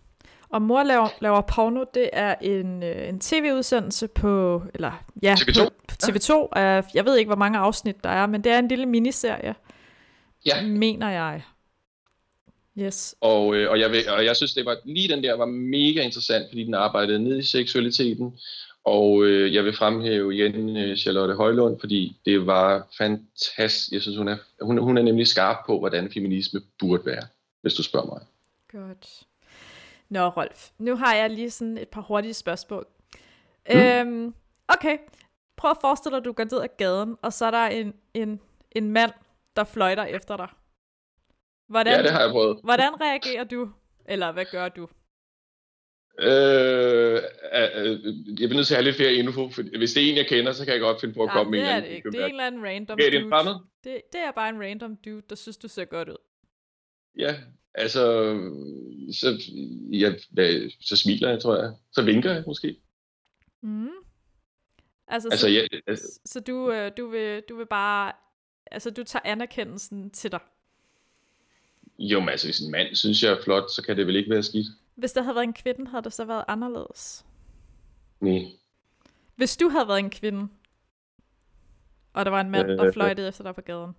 [0.50, 5.64] Og Mor laver, laver porno, det er en, øh, en tv-udsendelse på, eller ja, TV2.
[5.64, 6.60] På, på TV2.
[6.60, 6.82] Ja.
[6.94, 9.56] Jeg ved ikke, hvor mange afsnit der er, men det er en lille miniserie.
[10.46, 10.62] Ja.
[10.62, 11.42] Mener jeg.
[12.80, 13.16] Yes.
[13.22, 16.02] Og, øh, og, jeg vil, og jeg synes, det var lige den der var mega
[16.02, 18.40] interessant, fordi den arbejdede ned i seksualiteten.
[18.84, 23.92] Og øh, jeg vil fremhæve igen øh, Charlotte Højlund, fordi det var fantastisk.
[23.92, 27.24] Jeg synes, hun er, hun, hun er nemlig skarp på, hvordan feminisme burde være,
[27.62, 28.22] hvis du spørger mig.
[28.72, 29.29] Godt.
[30.10, 32.88] Nå, Rolf, nu har jeg lige sådan et par hurtige spørgsmål.
[33.70, 33.80] Mm.
[33.80, 34.34] Øhm,
[34.68, 34.98] okay,
[35.58, 37.94] prøv at forestille dig, at du går ned ad gaden, og så er der en,
[38.14, 38.42] en,
[38.72, 39.12] en mand,
[39.56, 40.48] der fløjter efter dig.
[41.68, 42.60] Hvordan, ja, det har jeg prøvet.
[42.64, 43.70] Hvordan reagerer du?
[44.06, 44.88] Eller hvad gør du?
[46.22, 47.22] Øh,
[47.54, 47.92] øh,
[48.40, 50.28] jeg bliver nødt til at have lidt flere info, for hvis det er en, jeg
[50.28, 52.12] kender, så kan jeg godt finde på at komme med en det er det ikke.
[52.12, 53.44] Det er en eller anden random okay, dude.
[53.46, 56.18] Det, det, det er bare en random dude, der synes, du ser godt ud.
[57.18, 57.36] Ja,
[57.74, 58.02] altså,
[59.12, 59.42] så,
[59.92, 60.14] ja,
[60.82, 61.74] så smiler jeg, tror jeg.
[61.92, 62.80] Så vinker jeg måske.
[63.62, 63.88] Mm.
[65.08, 68.14] Altså, altså, så, ja, altså, så du, øh, du, vil, du vil bare
[68.72, 70.40] altså du tager anerkendelsen til dig.
[72.00, 74.30] Jo, men altså hvis en mand synes, jeg er flot, så kan det vel ikke
[74.30, 74.68] være skidt.
[74.96, 77.26] Hvis der havde været en kvinde, havde det så været anderledes?
[78.20, 78.46] Nej.
[79.36, 80.48] Hvis du havde været en kvinde,
[82.14, 83.96] og der var en mand, der øh, fløjtede efter dig på gaden?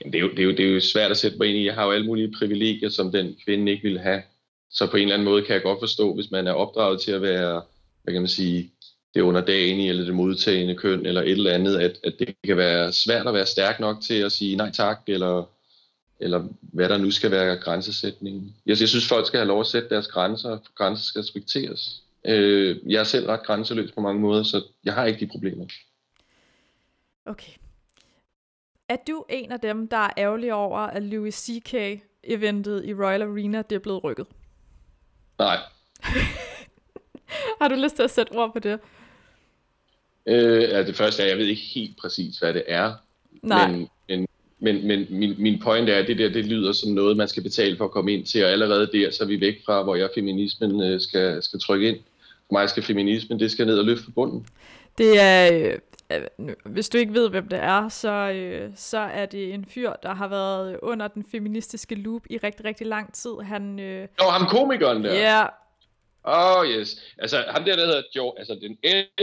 [0.00, 1.58] Jamen, det, er jo, det, er jo, det er jo svært at sætte mig ind
[1.58, 1.66] i.
[1.66, 4.22] Jeg har jo alle mulige privilegier, som den kvinde ikke ville have.
[4.70, 7.12] Så på en eller anden måde kan jeg godt forstå, hvis man er opdraget til
[7.12, 7.62] at være,
[8.02, 8.70] hvad kan man sige,
[9.14, 12.92] det underdanige eller det modtagende køn eller et eller andet, at, at det kan være
[12.92, 15.44] svært at være stærk nok til at sige nej tak, eller,
[16.20, 18.54] eller hvad der nu skal være grænsesætningen.
[18.66, 22.02] Jeg, jeg synes, folk skal have lov at sætte deres grænser, for grænser skal respekteres.
[22.24, 25.66] Øh, jeg er selv ret grænseløs på mange måder, så jeg har ikke de problemer.
[27.26, 27.52] Okay.
[28.92, 31.74] Er du en af dem, der er ærgerlig over, at Louis C.K.
[32.24, 34.26] eventet i Royal Arena, det er blevet rykket?
[35.38, 35.58] Nej.
[37.60, 38.78] Har du lyst til at sætte ord på det?
[40.26, 42.92] Øh, ja, det første er, jeg ved ikke helt præcis, hvad det er.
[43.42, 43.70] Nej.
[43.70, 44.26] Men, men,
[44.58, 47.42] men, men min, min point er, at det der, det lyder som noget, man skal
[47.42, 49.94] betale for at komme ind til, og allerede der, så er vi væk fra, hvor
[49.94, 51.96] jeg feminismen øh, skal, skal trykke ind.
[52.46, 54.46] For mig skal feminismen, det skal ned og løfte bunden.
[54.98, 55.78] Det er, øh,
[56.64, 60.14] hvis du ikke ved, hvem det er, så, øh, så er det en fyr, der
[60.14, 63.32] har været under den feministiske loop i rigtig, rigtig lang tid.
[63.44, 65.14] Han, øh, Nå, ham komikeren der.
[65.14, 65.46] ja,
[66.24, 66.96] Oh yes.
[67.18, 68.78] Altså ham der, der hedder George, altså den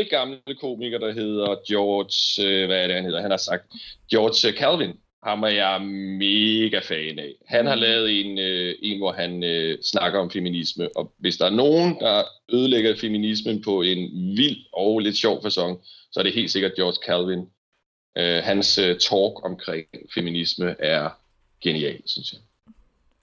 [0.09, 3.21] gamle komiker, der hedder George, øh, hvad er det han hedder?
[3.21, 3.63] Han har sagt
[4.11, 4.93] George Calvin.
[5.24, 7.34] Ham er jeg mega fan af.
[7.45, 11.45] Han har lavet en, øh, en hvor han øh, snakker om feminisme, og hvis der
[11.45, 15.80] er nogen, der ødelægger feminismen på en vild og lidt sjov fasong,
[16.11, 17.45] så er det helt sikkert George Calvin.
[18.17, 21.09] Øh, hans øh, talk omkring feminisme er
[21.63, 22.39] genial, synes jeg.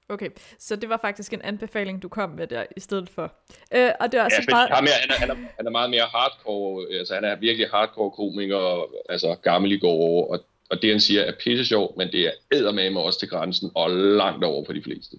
[0.08, 0.30] okay.
[0.58, 3.32] Så det var faktisk en anbefaling, du kom med der i stedet for.
[3.74, 4.68] Øh, og det er også Ja, meget...
[4.70, 7.68] ham her, han, er, han, er, han er meget mere hardcore, altså han er virkelig
[7.68, 12.12] hardcore komiker, altså gammel i går, og, og det han siger er pisse sjovt, men
[12.12, 15.16] det er eddermame også til grænsen, og langt over på de fleste.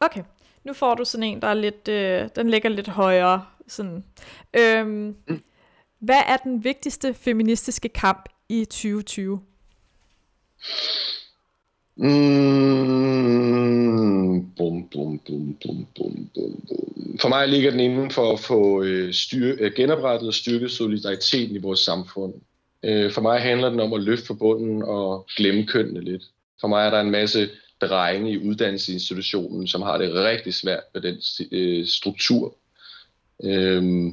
[0.00, 0.22] Okay,
[0.64, 3.44] nu får du sådan en, der er lidt, øh, den ligger lidt højere.
[3.68, 4.04] Sådan.
[4.58, 5.16] Øhm,
[5.98, 9.40] hvad er den vigtigste feministiske kamp i 2020?
[11.96, 12.12] Mm,
[14.56, 17.18] bum, bum, bum, bum, bum, bum, bum.
[17.20, 21.56] For mig ligger den inden for at få øh, styr, øh, genoprettet og styrket solidariteten
[21.56, 22.34] i vores samfund.
[22.84, 26.22] Øh, for mig handler den om at løfte forbundet og glemme kønnene lidt.
[26.60, 31.02] For mig er der en masse drenge i uddannelsesinstitutionen, som har det rigtig svært med
[31.02, 31.16] den
[31.52, 32.56] øh, struktur.
[33.44, 34.12] Øh,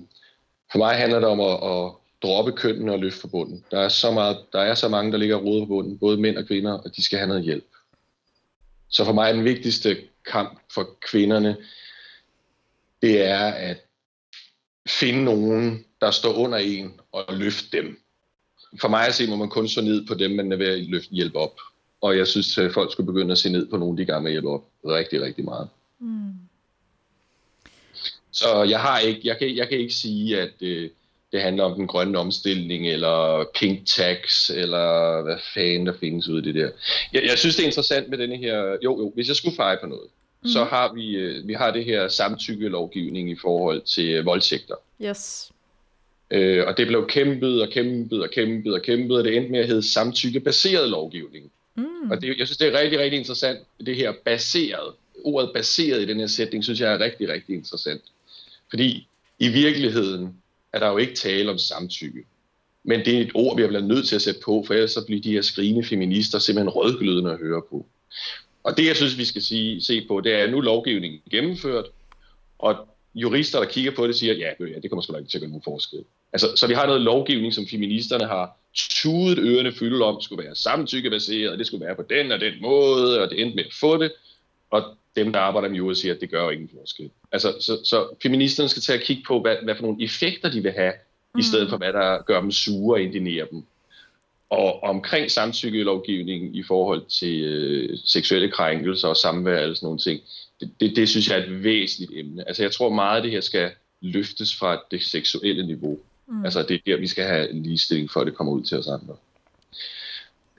[0.72, 1.92] for mig handler det om at, at
[2.24, 3.64] droppe kønnene og løfte forbundet.
[3.72, 6.18] Der er så meget, der er så mange, der ligger og roder på bunden, både
[6.18, 7.68] mænd og kvinder, og de skal have noget hjælp.
[8.90, 11.58] Så for mig er den vigtigste kamp for kvinderne,
[13.02, 13.78] det er at
[14.88, 18.00] finde nogen, der står under en, og løfte dem.
[18.82, 20.90] For mig at se, må man kun så ned på dem, man er ved at
[20.90, 21.60] løfte, hjælpe op.
[22.02, 24.32] Og jeg synes, at folk skulle begynde at se ned på de i gang med
[24.32, 24.66] at hjælpe op.
[24.86, 25.68] Rigtig, rigtig meget.
[26.00, 26.34] Mm.
[28.32, 30.90] Så jeg har ikke, jeg kan, jeg kan ikke sige, at øh,
[31.32, 36.40] det handler om den grønne omstilling, eller pink tax, eller hvad fanden der findes ude
[36.40, 36.70] i det der.
[37.14, 39.78] Jeg, jeg synes, det er interessant med denne her, jo jo, hvis jeg skulle feje
[39.82, 40.08] på noget,
[40.42, 40.50] mm.
[40.50, 44.76] så har vi, øh, vi har det her samtykkelovgivning i forhold til øh, voldtægter.
[45.02, 45.52] Yes.
[46.32, 49.60] Øh, og det blev kæmpet og kæmpet og kæmpet og kæmpet, og det endte med
[49.60, 51.52] at hedde samtykkebaseret lovgivning.
[51.76, 52.12] Mm.
[52.12, 54.94] Og det, jeg synes, det er rigtig, rigtig interessant, det her baseret.
[55.24, 58.02] Ordet baseret i den her sætning, synes jeg er rigtig, rigtig interessant.
[58.70, 59.08] Fordi
[59.40, 60.34] i virkeligheden
[60.74, 62.24] er der jo ikke tale om samtykke.
[62.84, 65.06] Men det er et ord, vi bliver nødt til at sætte på, for ellers så
[65.06, 67.86] bliver de her skrigende feminister simpelthen rødglødende at høre på.
[68.64, 71.22] Og det, jeg synes, vi skal sige, se på, det er, at nu er lovgivningen
[71.32, 71.86] gennemført,
[72.60, 75.38] og jurister, der kigger på det, siger, ja, ja det kommer sgu da ikke til
[75.38, 76.04] at gøre nogen forskel.
[76.34, 80.56] Altså, så vi har noget lovgivning, som feministerne har tudet ørerne fyldt om, skulle være
[80.56, 83.98] samtykkebaseret, det skulle være på den og den måde, og det endte med at få
[83.98, 84.12] det.
[84.72, 84.84] Og
[85.16, 87.10] dem, der arbejder med jura, siger, at det gør jo ingen forskel.
[87.32, 90.62] Altså, så, så feministerne skal tage at kigge på, hvad, hvad for nogle effekter de
[90.62, 90.94] vil have,
[91.34, 91.40] mm.
[91.40, 93.64] i stedet for hvad der gør dem sure og indinerer dem.
[94.50, 100.22] Og omkring samtykkelovgivningen i forhold til øh, seksuelle krænkelser og samvær og sådan nogle ting,
[100.60, 102.48] det, det, det synes jeg er et væsentligt emne.
[102.48, 106.00] Altså jeg tror meget, at det her skal løftes fra det seksuelle niveau.
[106.28, 106.46] Mm.
[106.46, 108.88] Altså det er der, vi skal have ligestilling, for at det kommer ud til os
[108.88, 109.16] andre.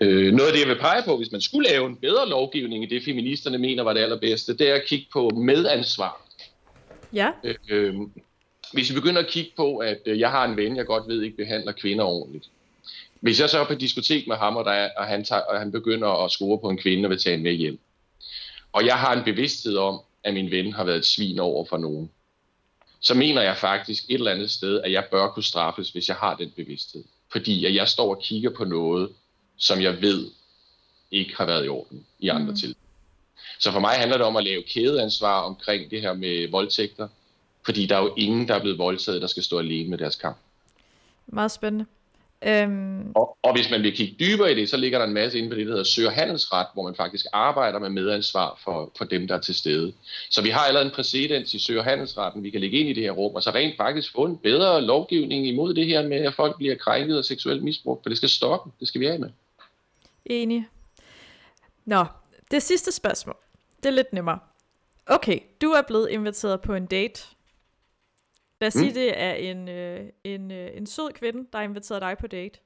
[0.01, 2.85] Øh, noget af det, jeg vil pege på, hvis man skulle lave en bedre lovgivning
[2.85, 6.27] i det, feministerne mener var det allerbedste, det er at kigge på medansvar.
[7.13, 7.31] Ja.
[7.45, 7.95] Øh, øh,
[8.73, 11.23] hvis vi begynder at kigge på, at øh, jeg har en ven, jeg godt ved
[11.23, 12.49] ikke behandler kvinder ordentligt.
[13.21, 15.59] Hvis jeg så er på diskotek med ham, og, der er, og, han, tager, og
[15.59, 17.79] han begynder at score på en kvinde og vil tage en med hjem,
[18.73, 21.77] og jeg har en bevidsthed om, at min ven har været et svin over for
[21.77, 22.11] nogen,
[23.01, 26.17] så mener jeg faktisk et eller andet sted, at jeg bør kunne straffes, hvis jeg
[26.17, 27.05] har den bevidsthed.
[27.33, 29.11] Fordi at jeg står og kigger på noget,
[29.57, 30.31] som jeg ved
[31.11, 32.57] ikke har været i orden i andre mm.
[32.57, 32.77] til.
[33.59, 37.09] Så for mig handler det om at lave kædeansvar omkring det her med voldtægter,
[37.65, 40.17] fordi der er jo ingen, der er blevet voldtaget, der skal stå alene med deres
[40.17, 40.37] kamp.
[41.27, 41.87] Meget spændende.
[42.47, 45.39] Øhm, Og, og hvis man vil kigge dybere i det, så ligger der en masse
[45.39, 48.93] inden for det, der hedder søg- og handelsret, hvor man faktisk arbejder med medansvar for,
[48.99, 49.93] for dem, der er til stede.
[50.31, 52.93] Så vi har allerede en præcedens i søg- og handelsretten, vi kan lægge ind i
[52.93, 56.17] det her rum, og så rent faktisk få en bedre lovgivning imod det her med,
[56.17, 58.71] at folk bliver krænket og seksuelt misbrugt, for det skal stoppe.
[58.81, 59.31] Det skal vi af med.
[60.25, 60.67] enig.
[61.85, 62.05] Nå,
[62.51, 63.37] det sidste spørgsmål.
[63.83, 64.39] Det er lidt nemmere.
[65.07, 67.23] Okay, du er blevet inviteret på en date
[68.61, 68.81] Lad os mm.
[68.81, 72.27] sige, det er en, øh, en, øh, en sød kvinde, der har inviteret dig på
[72.27, 72.59] date.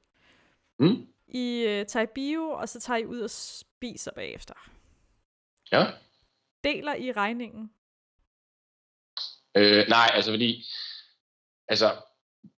[0.79, 1.07] Mm.
[1.29, 4.55] I øh, tager i bio, og så tager I ud og spiser bagefter.
[5.73, 5.87] Ja.
[6.65, 7.71] Deler I regningen?
[9.57, 10.65] Øh, nej, altså fordi,
[11.69, 11.91] altså,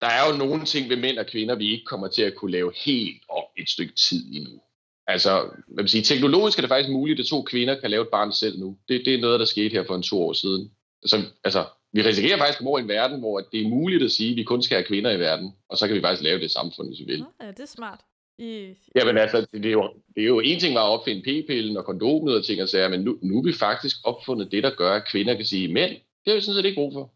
[0.01, 2.53] der er jo nogle ting ved mænd og kvinder, vi ikke kommer til at kunne
[2.53, 4.61] lave helt om et stykke tid endnu.
[5.07, 8.11] Altså, hvad vil sige, teknologisk er det faktisk muligt, at to kvinder kan lave et
[8.11, 8.78] barn selv nu.
[8.89, 10.72] Det, det er noget, der skete her for en to år siden.
[11.07, 11.64] Så, altså,
[11.97, 14.36] vi risikerer faktisk at over i en verden, hvor det er muligt at sige, at
[14.36, 16.88] vi kun skal have kvinder i verden, og så kan vi faktisk lave det samfund,
[16.88, 17.24] hvis vi vil.
[17.42, 18.01] Ja, det er smart.
[18.38, 18.74] I...
[18.94, 21.84] Jamen altså, det er, jo, det er jo en ting var at opfinde p-pillen og
[21.84, 24.92] kondomet og ting og sager, men nu, nu er vi faktisk opfundet det, der gør,
[24.92, 27.12] at kvinder kan sige, mænd, det har vi sådan set ikke brug for.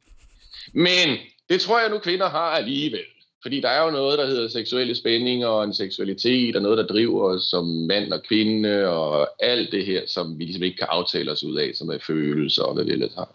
[0.72, 1.18] Men
[1.49, 3.05] det tror jeg nu, kvinder har alligevel.
[3.43, 6.87] Fordi der er jo noget, der hedder seksuelle spændinger og en seksualitet, og noget, der
[6.87, 10.87] driver os som mand og kvinde, og alt det her, som vi ligesom ikke kan
[10.91, 13.35] aftale os ud af, som er følelser og hvad vi ellers har.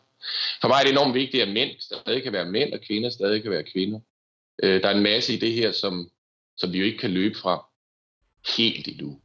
[0.61, 3.41] For mig er det enormt vigtigt, at mænd stadig kan være mænd, og kvinder stadig
[3.41, 3.99] kan være kvinder.
[4.63, 6.11] Øh, der er en masse i det her, som,
[6.57, 7.65] som vi jo ikke kan løbe fra
[8.57, 9.21] helt endnu.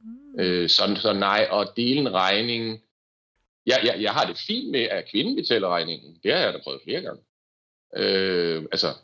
[0.00, 0.40] Mm.
[0.40, 2.82] Øh, så, så nej, og dele en regning.
[3.66, 6.20] Jeg, jeg, jeg har det fint med, at kvinden betaler regningen.
[6.22, 7.22] Det har jeg da prøvet flere gange.
[7.96, 8.94] Øh, altså,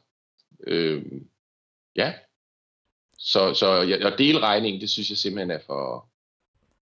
[0.67, 1.05] øh,
[1.97, 2.15] ja.
[3.19, 6.09] Så, så at dele regningen, det synes jeg simpelthen er for...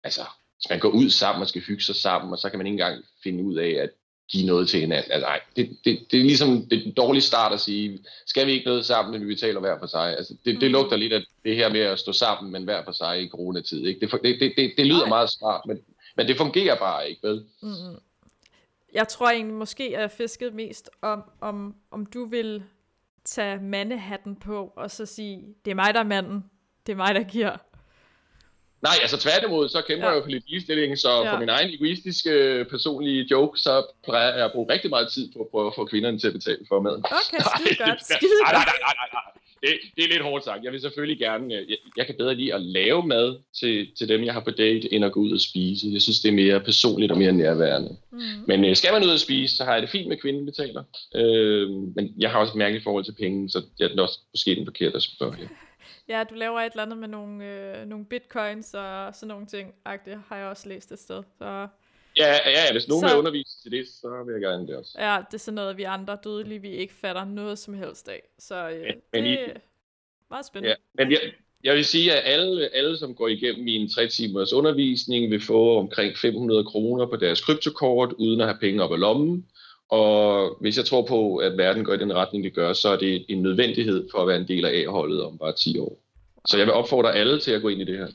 [0.04, 0.22] Altså,
[0.56, 2.74] hvis man går ud sammen og skal hygge sig sammen, og så kan man ikke
[2.74, 3.90] engang finde ud af at
[4.30, 5.12] give noget til hinanden.
[5.12, 8.66] Altså, nej, det, det, det er ligesom det dårlige start at sige, skal vi ikke
[8.66, 10.18] noget sammen, men vi betaler hver for sig.
[10.18, 10.74] Altså, det, det mm.
[10.74, 13.86] lugter lidt af det her med at stå sammen, men hver for sig i coronatid.
[13.86, 14.00] Ikke?
[14.00, 15.80] Det, det, det, det lyder meget smart, men,
[16.18, 17.46] men det fungerer bare ikke, vel?
[17.62, 17.96] Mm-hmm.
[18.94, 22.64] Jeg tror egentlig måske, at jeg fisket mest om, om, om du vil
[23.26, 26.46] tage mandehatten på, og så sige, det er mig, der er manden.
[26.88, 27.58] Det er mig, der giver.
[28.82, 30.12] Nej, altså tværtimod, så kæmper ja.
[30.12, 31.34] jeg jo for lidt ligestilling, så ja.
[31.34, 35.40] for min egen egoistiske personlige joke, så plejer jeg at bruge rigtig meget tid på
[35.40, 37.04] at prøve at få kvinderne til at betale for maden.
[37.06, 38.54] Okay, skide godt, skide godt.
[38.54, 39.26] Nej, nej, nej, nej,
[39.66, 40.64] det, det er lidt hårdt sagt.
[40.64, 44.10] Jeg vil selvfølgelig gerne, øh, jeg, jeg kan bedre lide at lave mad til, til
[44.10, 45.88] dem, jeg har på date, end at gå ud og spise.
[45.92, 47.98] Jeg synes, det er mere personligt og mere nærværende.
[48.12, 48.20] Mm.
[48.48, 50.46] Men øh, skal man ud og spise, så har jeg det fint med, at kvinden
[50.46, 50.84] betaler.
[51.16, 54.56] Øh, men jeg har også et mærkeligt forhold til penge, så jeg er også måske
[54.56, 55.50] den forkerte at spørge.
[56.10, 56.24] Ja.
[56.30, 59.74] Du laver et eller andet med nogle, øh, nogle bitcoins og sådan nogle ting.
[60.06, 61.24] Det har jeg også læst et sted.
[61.38, 61.68] Så
[62.18, 64.76] Ja, ja, ja, hvis nogen så, vil undervise til det, så vil jeg gerne det
[64.76, 64.96] også.
[65.00, 68.22] Ja, det er sådan noget, vi andre dødelige, vi ikke fatter noget som helst af.
[68.40, 69.54] Så øh, men, det er
[70.30, 70.70] meget spændende.
[70.70, 71.20] Ja, men jeg,
[71.64, 75.78] jeg vil sige, at alle, alle, som går igennem min 3 timers undervisning, vil få
[75.78, 79.46] omkring 500 kroner på deres kryptokort, uden at have penge op i lommen.
[79.90, 82.98] Og hvis jeg tror på, at verden går i den retning, det gør, så er
[82.98, 85.98] det en nødvendighed for at være en del af A-holdet om bare 10 år.
[86.46, 88.08] Så jeg vil opfordre alle til at gå ind i det her.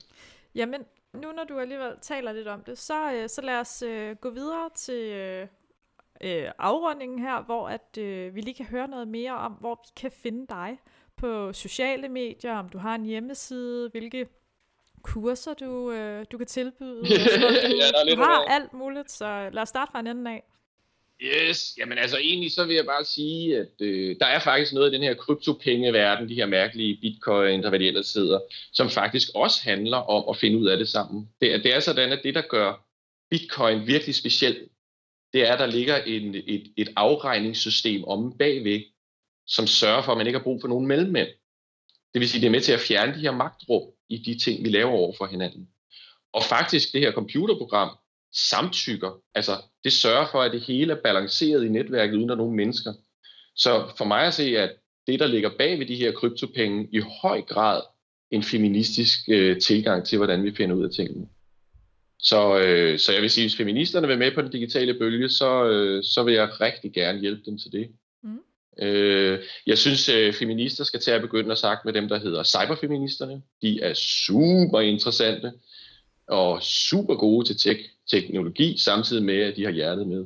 [0.54, 0.80] Jamen,
[1.14, 4.30] nu når du alligevel taler lidt om det, så, øh, så lad os øh, gå
[4.30, 5.46] videre til øh,
[6.20, 9.90] øh, afrundingen her, hvor at øh, vi lige kan høre noget mere om, hvor vi
[10.00, 10.78] kan finde dig
[11.16, 14.26] på sociale medier, om du har en hjemmeside, hvilke
[15.02, 17.00] kurser du, øh, du kan tilbyde.
[17.04, 20.06] Du, ja, der er lidt du har alt muligt, så lad os starte fra en
[20.06, 20.49] ende af.
[21.22, 24.90] Yes, jamen altså egentlig så vil jeg bare sige, at øh, der er faktisk noget
[24.90, 28.40] i den her kryptopengeverden, de her mærkelige bitcoin og hvad de ellers hedder,
[28.72, 31.28] som faktisk også handler om at finde ud af det sammen.
[31.40, 32.86] Det er, det er sådan, at det der gør
[33.30, 34.68] bitcoin virkelig speciel,
[35.32, 38.80] det er, at der ligger en, et, et afregningssystem om bagved,
[39.46, 41.28] som sørger for, at man ikke har brug for nogen mellemmænd.
[42.14, 44.64] Det vil sige, det er med til at fjerne de her magtrum i de ting,
[44.64, 45.68] vi laver over for hinanden.
[46.32, 47.90] Og faktisk det her computerprogram
[48.32, 49.20] samtykker.
[49.34, 49.52] Altså,
[49.84, 52.92] det sørger for, at det hele er balanceret i netværket, uden at nogen mennesker.
[53.56, 54.70] Så for mig at se, at
[55.06, 57.82] det, der ligger bag ved de her kryptopenge, i høj grad
[58.30, 61.26] en feministisk øh, tilgang til, hvordan vi finder ud af tingene.
[62.18, 65.64] Så, øh, så jeg vil sige, hvis feministerne vil med på den digitale bølge, så,
[65.64, 67.90] øh, så vil jeg rigtig gerne hjælpe dem til det.
[68.22, 68.38] Mm.
[68.82, 72.42] Øh, jeg synes, øh, feminister skal til at begynde at snakke med dem, der hedder
[72.42, 73.42] cyberfeministerne.
[73.62, 75.52] De er super interessante
[76.30, 80.24] og super gode til tech, teknologi, samtidig med, at de har hjertet med.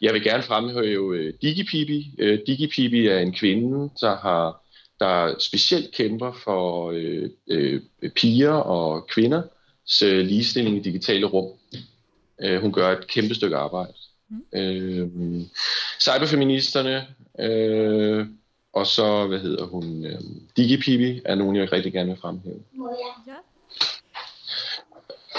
[0.00, 2.14] Jeg vil gerne fremhæve uh, DigiPibi.
[2.22, 4.62] Uh, DigiPibi er en kvinde, der har
[5.00, 9.42] der specielt kæmper for uh, uh, piger og kvinder
[10.02, 11.52] uh, ligestilling i digitale rum.
[12.44, 13.92] Uh, hun gør et kæmpe stykke arbejde.
[14.28, 14.44] Mm.
[14.56, 15.42] Uh,
[16.00, 17.06] cyberfeministerne,
[17.38, 18.26] uh,
[18.72, 20.20] og så, hvad hedder hun, uh,
[20.56, 22.62] DigiPibi er nogen, jeg rigtig gerne vil fremhæve.
[23.26, 23.32] Ja.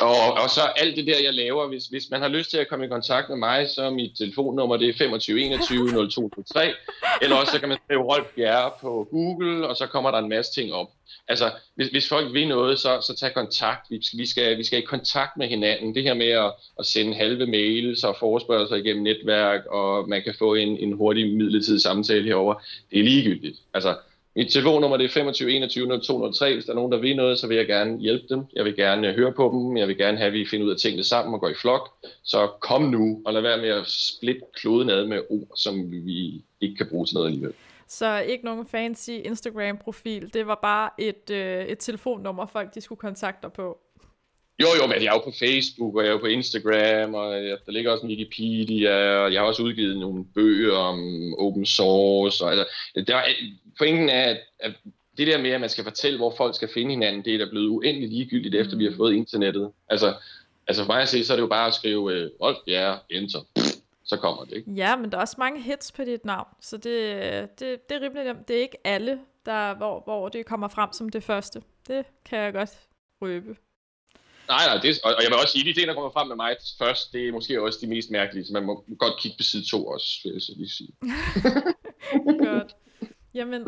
[0.01, 2.67] Og, og så alt det der, jeg laver, hvis, hvis man har lyst til at
[2.67, 6.73] komme i kontakt med mig, så er mit telefonnummer det er 25 21 0203,
[7.21, 10.29] eller også så kan man skrive Rolf Bjerre på Google, og så kommer der en
[10.29, 10.87] masse ting op.
[11.27, 13.81] Altså, hvis, hvis folk vil noget, så, så tag kontakt.
[13.89, 15.95] Vi, vi, skal, vi skal i kontakt med hinanden.
[15.95, 20.35] Det her med at, at sende halve mails og forespørgelser igennem netværk, og man kan
[20.39, 22.53] få en, en hurtig midlertidig samtale herover,
[22.91, 23.57] det er ligegyldigt.
[23.73, 23.95] Altså,
[24.37, 26.53] mit telefonnummer det er 25 21 0203.
[26.53, 28.43] Hvis der er nogen, der vil noget, så vil jeg gerne hjælpe dem.
[28.53, 29.77] Jeg vil gerne øh, høre på dem.
[29.77, 31.89] Jeg vil gerne have, at vi finder ud af tingene sammen og går i flok.
[32.23, 36.43] Så kom nu, og lad være med at splitte kloden ad med ord, som vi
[36.61, 37.53] ikke kan bruge til noget alligevel.
[37.87, 40.33] Så ikke nogen fancy Instagram-profil.
[40.33, 43.77] Det var bare et, øh, et telefonnummer, folk de skulle kontakte dig på.
[44.61, 47.33] Jo, jo, men jeg er jo på Facebook, og jeg er jo på Instagram, og
[47.65, 50.99] der ligger også en Wikipedia, og jeg har også udgivet nogle bøger om
[51.39, 52.45] open source.
[52.45, 52.65] Og, altså,
[53.07, 53.21] der,
[53.77, 54.71] pointen er, at, at
[55.17, 57.49] det der med, at man skal fortælle, hvor folk skal finde hinanden, det er da
[57.49, 58.79] blevet uendelig ligegyldigt, efter mm.
[58.79, 59.71] vi har fået internettet.
[59.89, 60.15] Altså,
[60.67, 62.99] altså for mig at se, så er det jo bare at skrive, øh, Rolf Bjerre,
[63.09, 63.39] enter.
[64.03, 64.71] Så kommer det, ikke?
[64.71, 68.01] Ja, men der er også mange hits på dit navn, så det, det, det er
[68.01, 68.47] rimelig nemt.
[68.47, 71.61] Det er ikke alle, der, hvor, hvor det kommer frem som det første.
[71.87, 72.69] Det kan jeg godt
[73.21, 73.55] røbe.
[74.47, 76.35] Nej, nej, det, og jeg vil også sige, at de ting, der kommer frem med
[76.35, 79.43] mig først, det er måske også de mest mærkelige, så man må godt kigge på
[79.43, 80.91] side 2 også, vil jeg så lige sige.
[82.47, 82.75] godt.
[83.33, 83.63] Jamen,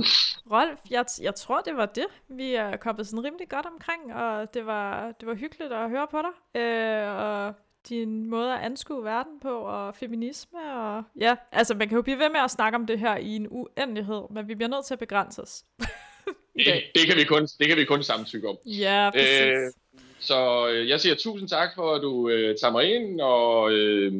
[0.52, 2.06] Rolf, jeg, jeg tror, det var det.
[2.30, 6.08] Vi er kommet sådan rimelig godt omkring, og det var, det var hyggeligt at høre
[6.12, 6.62] på dig.
[6.62, 7.54] Øh, og
[7.90, 12.20] din måde at anskue verden på, og feminisme, og ja, altså man kan jo blive
[12.20, 14.94] ved med at snakke om det her i en uendelighed, men vi bliver nødt til
[14.94, 15.64] at begrænse os.
[16.66, 18.58] det, det, kan vi kun, det kan vi kun samtykke om.
[18.66, 19.42] Ja, præcis.
[19.42, 19.72] Øh,
[20.20, 24.14] så øh, jeg siger tusind tak for, at du øh, tager mig ind, og øh,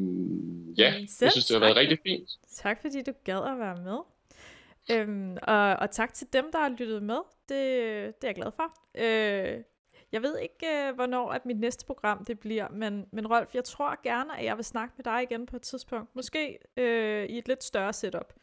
[0.78, 2.30] ja, Selv jeg synes, det har været rigtig fint.
[2.56, 3.98] Tak fordi du gad at være med.
[4.92, 7.18] Øhm, og, og tak til dem, der har lyttet med.
[7.50, 7.58] Det,
[8.16, 8.74] det er jeg glad for.
[8.98, 9.64] Øh,
[10.12, 13.64] jeg ved ikke, øh, hvornår at mit næste program det bliver, men, men Rolf, jeg
[13.64, 16.16] tror gerne, at jeg vil snakke med dig igen på et tidspunkt.
[16.16, 18.34] Måske øh, i et lidt større setup.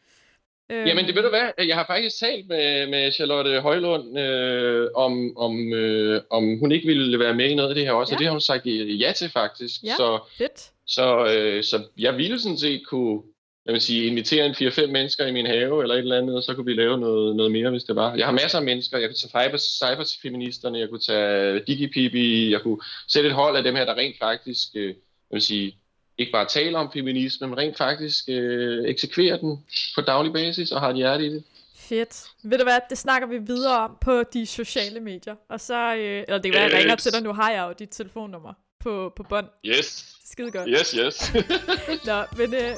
[0.70, 4.88] Øh, Jamen det ved du hvad, jeg har faktisk talt med, med Charlotte Højlund øh,
[4.94, 8.10] om, om, øh, om hun ikke ville være med i noget af det her også,
[8.12, 8.14] ja.
[8.14, 9.82] og det har hun sagt ja til faktisk.
[9.84, 10.70] Ja, så, fedt.
[10.86, 13.22] Så, øh, så jeg ville sådan set kunne
[13.66, 16.42] jeg vil sige, invitere en 4-5 mennesker i min have eller et eller andet, og
[16.42, 18.14] så kunne vi lave noget, noget mere, hvis det var.
[18.14, 18.98] Jeg har masser af mennesker.
[18.98, 23.74] Jeg kunne tage cyberfeministerne, jeg kunne tage DigiPipi, jeg kunne sætte et hold af dem
[23.74, 24.94] her, der rent faktisk, øh, jeg
[25.30, 25.78] vil sige,
[26.18, 29.64] ikke bare taler om feminisme, men rent faktisk øh, eksekverer den
[29.94, 31.44] på daglig basis og har et hjerte i det.
[31.76, 32.24] Fedt.
[32.42, 35.34] Ved du hvad, det snakker vi videre om på de sociale medier.
[35.48, 37.74] Og så, øh, eller det kan være, jeg ringer til dig, nu har jeg jo
[37.78, 39.46] dit telefonnummer på, på bånd.
[39.66, 40.16] Yes.
[40.24, 40.68] Skide godt.
[40.68, 41.32] Yes, yes.
[42.08, 42.76] Nå, men øh,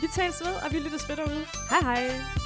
[0.00, 1.44] vi tales ved, og vi lyttes ved derude.
[1.70, 2.39] Hej hej.